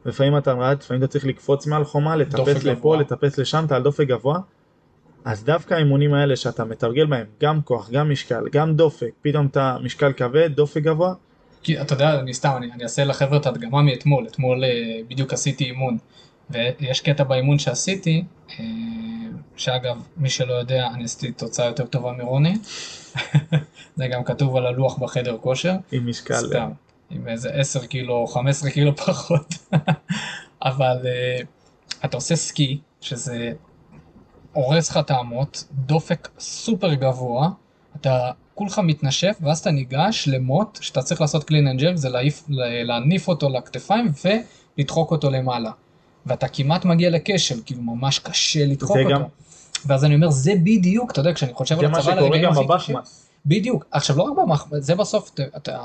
[0.05, 3.83] לפעמים אתה רץ, לפעמים אתה צריך לקפוץ מעל חומה, לטפס לפה, לטפס לשם, אתה על
[3.83, 4.39] דופק גבוה,
[5.27, 9.77] אז דווקא האימונים האלה שאתה מתרגל בהם, גם כוח, גם משקל, גם דופק, פתאום אתה
[9.83, 11.15] משקל כבד, דופק גבוה.
[11.63, 14.71] כי אתה יודע, אני סתם, אני, אני אעשה לחבר'ה את הדגמה מאתמול, אתמול אה,
[15.09, 15.99] בדיוק עשיתי אימון,
[16.51, 18.65] ויש קטע באימון שעשיתי, אה,
[19.57, 22.55] שאגב, מי שלא יודע, אני עשיתי תוצאה יותר טובה מרוני,
[23.97, 25.75] זה גם כתוב על הלוח בחדר כושר.
[25.93, 26.35] עם משקל.
[26.35, 26.71] סתם,
[27.11, 29.55] עם איזה 10 קילו, 15 קילו פחות,
[30.63, 31.39] אבל אה,
[32.05, 33.53] אתה עושה סקי, שזה
[34.57, 37.49] הורס לך את האמות, דופק סופר גבוה,
[38.01, 42.45] אתה כולך מתנשף ואז אתה ניגש למוט שאתה צריך לעשות clean and jerk, זה להעיף,
[42.85, 44.13] להניף אותו לכתפיים
[44.79, 45.71] ולדחוק אותו למעלה.
[46.27, 49.09] ואתה כמעט מגיע לכשל, כאילו ממש קשה לדחוק אותו.
[49.09, 49.23] גם...
[49.87, 53.27] ואז אני אומר, זה בדיוק, אתה יודע, כשאני חושב על הצבא, מה שקורה גם בבחמאס.
[53.47, 55.79] בדיוק, עכשיו לא רק במחמאס, זה בסוף, אתה,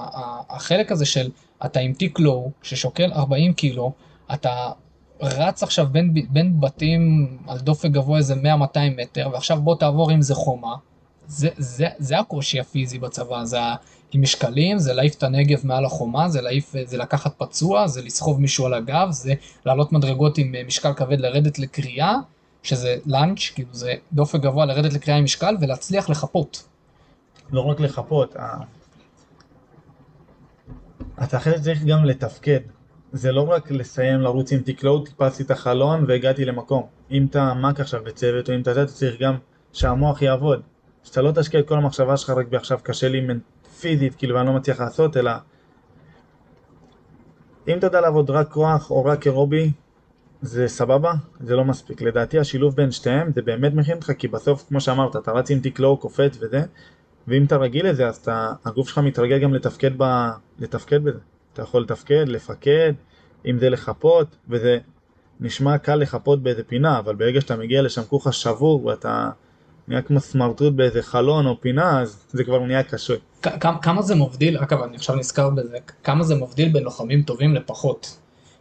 [0.49, 1.29] החלק הזה של
[1.65, 3.91] אתה עם טיק לואו, ששוקל 40 קילו,
[4.33, 4.71] אתה
[5.21, 8.37] רץ עכשיו בין, בין בתים על דופק גבוה איזה 100-200
[8.97, 10.75] מטר, ועכשיו בוא תעבור עם זה חומה.
[11.27, 13.59] זה, זה, זה הקושי הפיזי בצבא, זה
[14.13, 18.41] עם משקלים, זה להעיף את הנגב מעל החומה, זה להעיף, זה לקחת פצוע, זה לסחוב
[18.41, 19.33] מישהו על הגב, זה
[19.65, 22.15] לעלות מדרגות עם אה, משקל כבד, לרדת לקריאה,
[22.63, 26.63] שזה לאנץ', כאילו זה דופק גבוה, לרדת לקריאה עם משקל, ולהצליח לחפות.
[27.51, 28.35] לא רק לחפות,
[31.23, 32.59] אתה אחרי זה צריך גם לתפקד.
[33.13, 36.83] זה לא רק לסיים לרוץ עם תקלעות, טיפסתי את החלון והגעתי למקום.
[37.11, 39.35] אם אתה מק עכשיו בצוות או אם אתה זה, אתה צריך גם
[39.73, 40.61] שהמוח יעבוד.
[41.03, 43.27] שאתה לא תשקיע את כל המחשבה שלך רק בעכשיו קשה לי
[43.79, 45.31] פיזית, כאילו ואני לא מצליח לעשות, אלא
[47.67, 49.71] אם אתה יודע לעבוד רק כוח או רק אירובי,
[50.41, 52.01] זה סבבה, זה לא מספיק.
[52.01, 55.59] לדעתי השילוב בין שתיהם זה באמת מכין אותך, כי בסוף, כמו שאמרת, אתה רץ עם
[55.59, 56.61] תקלו, קופץ וזה,
[57.27, 60.03] ואם אתה רגיל לזה, אז אתה, הגוף שלך מתרגל גם לתפקד, ב,
[60.59, 61.19] לתפקד בזה.
[61.53, 62.93] אתה יכול לתפקד, לפקד,
[63.45, 64.77] אם זה לחפות, וזה
[65.39, 69.29] נשמע קל לחפות באיזה פינה, אבל ברגע שאתה מגיע לשם כוחה שבור ואתה
[69.87, 73.13] נהיה כמו סמרטוט באיזה חלון או פינה, אז זה כבר נהיה קשה.
[73.81, 78.17] כמה- זה מבדיל, אגב אני עכשיו נזכר בזה, כמה זה מבדיל בין לוחמים טובים לפחות.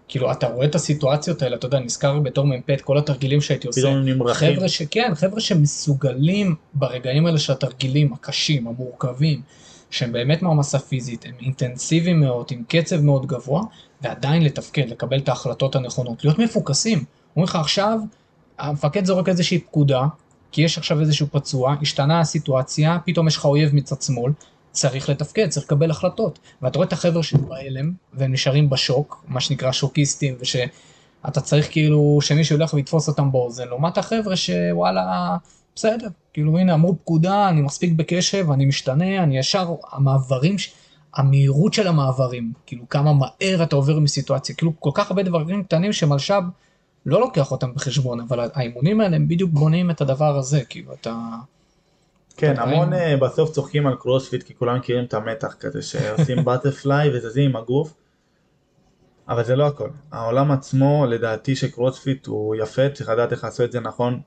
[0.08, 3.66] כאילו אתה רואה את הסיטואציות האלה, אתה יודע, נזכר בתור מ"פ את כל התרגילים שהייתי
[3.66, 3.80] עושה.
[3.80, 4.54] פתאום נמרחים.
[4.56, 9.40] חבר'ה שכן, חבר'ה שמסוגלים ברגעים האלה של התרגילים הקשים, המורכבים,
[9.90, 13.62] שהם באמת מעמסה פיזית, הם אינטנסיביים מאוד, עם קצב מאוד גבוה,
[14.02, 17.04] ועדיין לתפקד, לקבל את ההחלטות הנכונות, להיות מפוקסים.
[17.36, 17.98] אומרים לך עכשיו,
[18.58, 20.06] המפקד זורק איזושהי פקודה,
[20.52, 24.32] כי יש עכשיו איזשהו פצוע, השתנה הסיטואציה, פתאום יש לך אויב מצד שמאל,
[24.72, 26.38] צריך לתפקד, צריך לקבל החלטות.
[26.62, 32.18] ואתה רואה את החבר'ה שהם בהלם, והם נשארים בשוק, מה שנקרא שוקיסטים, ושאתה צריך כאילו
[32.22, 35.36] שמישהו ילך ויתפוס אותם באוזן, לעומת החבר'ה שוואלה,
[35.76, 40.56] בסדר, כאילו הנה אמרו פקודה, אני מספיק בקשב, אני משתנה, אני ישר, המעברים,
[41.14, 45.92] המהירות של המעברים, כאילו כמה מהר אתה עובר מסיטואציה, כאילו כל כך הרבה דברים קטנים
[45.92, 46.42] שמלש"ב
[47.06, 51.16] לא לוקח אותם בחשבון, אבל האימונים האלה הם בדיוק בונים את הדבר הזה, כאילו אתה...
[52.36, 53.06] כן, טוב, המון ראינו.
[53.06, 57.50] אה, בסוף צוחקים על קרוספיט כי כולם מכירים את המתח כזה שעושים ב butterfly וזזים
[57.50, 57.94] עם הגוף.
[59.28, 59.88] אבל זה לא הכל.
[60.12, 64.20] העולם עצמו לדעתי שקרוספיט הוא יפה, צריך לדעת איך לעשות את זה נכון.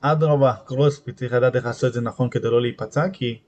[0.00, 3.38] אדרבה, קרוספיט צריך לדעת איך לעשות את זה נכון כדי לא להיפצע כי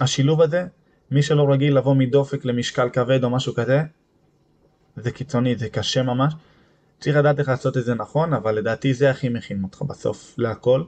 [0.00, 0.66] השילוב הזה,
[1.10, 3.82] מי שלא רגיל לבוא מדופק למשקל כבד או משהו כזה,
[4.96, 6.34] זה קיצוני, זה קשה ממש.
[7.00, 10.82] צריך לדעת איך לעשות את זה נכון, אבל לדעתי זה הכי מכין אותך בסוף להכל.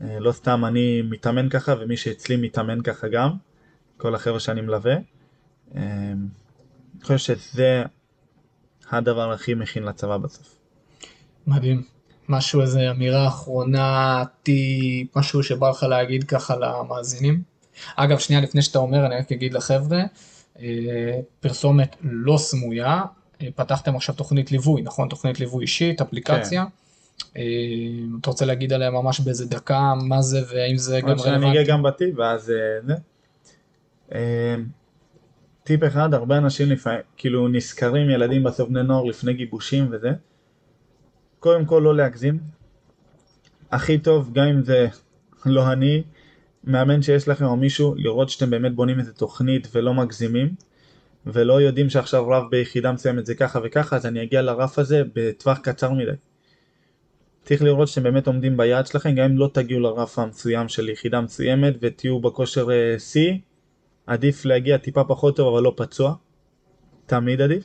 [0.00, 3.30] אה, לא סתם אני מתאמן ככה ומי שאצלי מתאמן ככה גם,
[3.96, 4.94] כל החבר'ה שאני מלווה.
[5.76, 6.12] אה,
[6.94, 7.82] אני חושב שזה
[8.90, 10.58] הדבר הכי מכין לצבא בסוף.
[11.46, 11.99] מדהים.
[12.30, 17.42] משהו, איזה אמירה אחרונה, טיפ, משהו שבא לך להגיד ככה למאזינים?
[17.96, 20.02] אגב, שנייה לפני שאתה אומר, אני רק אגיד לחבר'ה,
[20.60, 23.02] אה, פרסומת לא סמויה,
[23.42, 25.08] אה, פתחתם עכשיו תוכנית ליווי, נכון?
[25.08, 26.64] תוכנית ליווי אישית, אפליקציה.
[27.36, 27.42] אה,
[28.20, 31.46] אתה רוצה להגיד עליה ממש באיזה דקה, מה זה והאם זה גם עוד שאני אגיע
[31.48, 31.70] רלוונטי?
[31.70, 32.52] גם בטיפ ואז
[32.86, 32.94] זה.
[35.64, 40.10] טיפ אחד, הרבה אנשים לפעמים, כאילו נזכרים ילדים בסוף בני נוער לפני גיבושים וזה.
[41.40, 42.38] קודם כל לא להגזים.
[43.70, 44.88] הכי טוב, גם אם זה
[45.46, 46.02] לא אני,
[46.64, 50.54] מאמן שיש לכם או מישהו, לראות שאתם באמת בונים איזה תוכנית ולא מגזימים.
[51.26, 55.58] ולא יודעים שעכשיו רב ביחידה מסוימת זה ככה וככה, אז אני אגיע לרף הזה בטווח
[55.58, 56.10] קצר מדי.
[57.44, 61.20] צריך לראות שאתם באמת עומדים ביעד שלכם, גם אם לא תגיעו לרף המסוים של יחידה
[61.20, 63.34] מסוימת ותהיו בכושר אה, שיא,
[64.06, 66.14] עדיף להגיע טיפה פחות טוב אבל לא פצוע,
[67.06, 67.64] תמיד עדיף.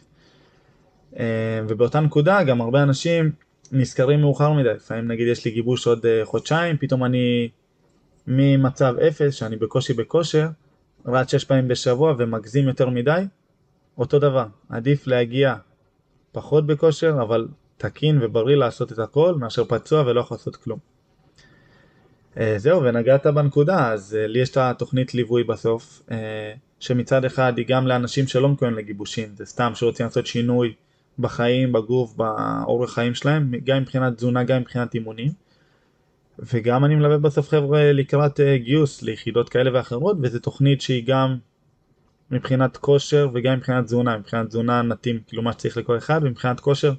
[1.20, 3.32] אה, ובאותה נקודה גם הרבה אנשים
[3.72, 7.50] נזכרים מאוחר מדי, לפעמים נגיד יש לי גיבוש עוד אה, חודשיים, פתאום אני
[8.28, 10.48] ממצב אפס, שאני בקושי בכושר,
[11.06, 13.22] רץ שש פעמים בשבוע ומגזים יותר מדי,
[13.98, 15.56] אותו דבר, עדיף להגיע
[16.32, 17.48] פחות בכושר, אבל
[17.78, 20.80] תקין ובריא לעשות את הכל, מאשר פצוע ולא יכול לעשות כלום.
[22.38, 26.02] אה, זהו, ונגעת בנקודה, אז אה, לי יש את התוכנית ליווי בסוף,
[26.80, 30.74] שמצד אחד היא גם לאנשים שלא מקוים לגיבושים, זה סתם שרוצים לעשות שינוי
[31.20, 35.32] בחיים, בגוף, באורח חיים שלהם, גם מבחינת תזונה, גם מבחינת אימונים.
[36.40, 41.38] וגם אני מלווה בסוף חבר'ה לקראת אה, גיוס ליחידות כאלה ואחרות, וזו תוכנית שהיא גם
[42.32, 46.94] מבחינת כושר וגם מבחינת תזונה, מבחינת תזונה נתאים כאילו מה שצריך לכל אחד, ומבחינת כושר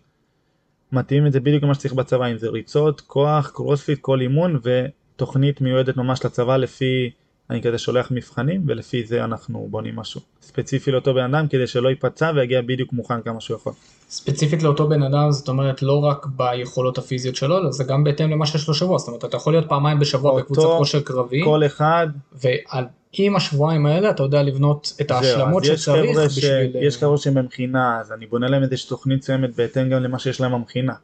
[0.93, 5.61] מתאים את זה בדיוק למה שצריך בצבא, אם זה ריצות, כוח, קרוספיט, כל אימון, ותוכנית
[5.61, 7.11] מיועדת ממש לצבא לפי,
[7.51, 11.89] אני כזה שולח מבחנים, ולפי זה אנחנו בונים משהו ספציפי לאותו בן אדם, כדי שלא
[11.89, 13.73] ייפצע ויגיע בדיוק מוכן כמה שהוא יכול.
[14.09, 18.31] ספציפית לאותו בן אדם, זאת אומרת לא רק ביכולות הפיזיות שלו, אלא זה גם בהתאם
[18.31, 21.67] למה שיש לו שבוע, זאת אומרת אתה יכול להיות פעמיים בשבוע בקבוצת כושר קרבי, כל
[21.67, 26.77] אחד ועם השבועיים האלה אתה יודע לבנות את ההשלמות שצריך ש- בשביל...
[26.81, 30.41] יש חבר'ה שהם במכינה, אז אני בונה להם איזושהי תוכנית מסוימת בהתאם גם למה שיש
[30.41, 30.95] להם במכינה.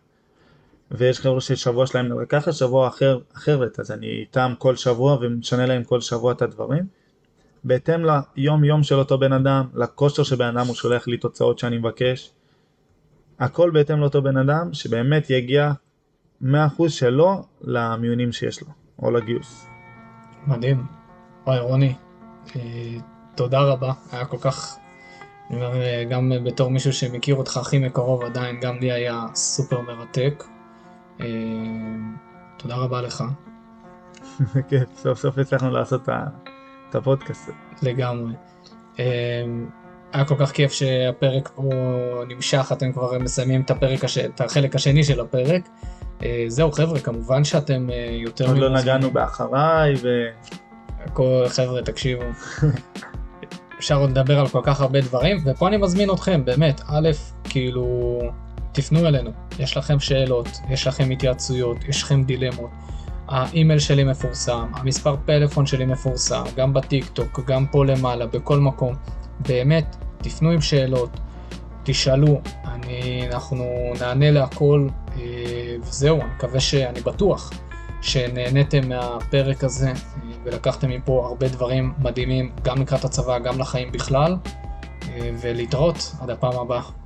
[0.92, 5.66] ויש חבר'ה ששבוע שלהם נראה ככה, שבוע אחר אחרת, אז אני איתם כל שבוע ומשנה
[5.66, 6.84] להם כל שבוע את הדברים.
[7.64, 11.58] בהתאם ליום יום של אותו בן אדם, לכושר של בן אדם, הוא שולח לי תוצאות
[11.58, 12.32] שאני מבקש.
[13.38, 15.72] הכל בהתאם לאותו בן אדם, שבאמת יגיע
[16.42, 16.46] 100%
[16.88, 18.68] שלו למיונים שיש לו,
[19.02, 19.66] או לגיוס.
[20.46, 20.86] מדהים.
[21.46, 21.94] וואי רוני,
[22.56, 22.60] אה,
[23.34, 24.76] תודה רבה, היה כל כך,
[25.50, 29.80] אני אומר, אה, גם בתור מישהו שמכיר אותך הכי מקרוב עדיין, גם לי היה סופר
[29.80, 30.44] מרתק.
[31.22, 31.28] אה,
[32.56, 33.24] תודה רבה לך,
[34.68, 36.08] כן, סוף סוף הצלחנו לעשות
[36.88, 37.50] את הפודקאסט.
[37.82, 38.34] לגמרי.
[38.98, 39.04] אה,
[40.12, 41.70] היה כל כך כיף שהפרק פה
[42.28, 44.18] נמשך, אתם כבר מסיימים את הפרק, הש...
[44.18, 45.68] את החלק השני של הפרק.
[46.22, 48.68] אה, זהו חבר'ה, כמובן שאתם יותר עוד לא.
[48.68, 50.08] נגענו באחריי, ו...
[51.12, 52.22] כל חבר'ה תקשיבו.
[53.78, 57.10] אפשר עוד לדבר על כל כך הרבה דברים, ופה אני מזמין אתכם, באמת, א',
[57.44, 58.18] כאילו,
[58.72, 62.70] תפנו אלינו, יש לכם שאלות, יש לכם התייעצויות, יש לכם דילמות.
[63.28, 68.94] האימייל שלי מפורסם, המספר פלאפון שלי מפורסם, גם בטיק טוק, גם פה למעלה, בכל מקום.
[69.48, 71.10] באמת, תפנו עם שאלות,
[71.82, 73.64] תשאלו, אני, אנחנו
[74.00, 75.22] נענה להכל, אה,
[75.80, 77.50] וזהו, אני מקווה שאני בטוח
[78.02, 79.94] שנהניתם מהפרק הזה אה,
[80.44, 84.36] ולקחתם מפה הרבה דברים מדהימים, גם לקראת הצבא, גם לחיים בכלל,
[85.08, 87.01] אה, ולהתראות עד הפעם הבאה.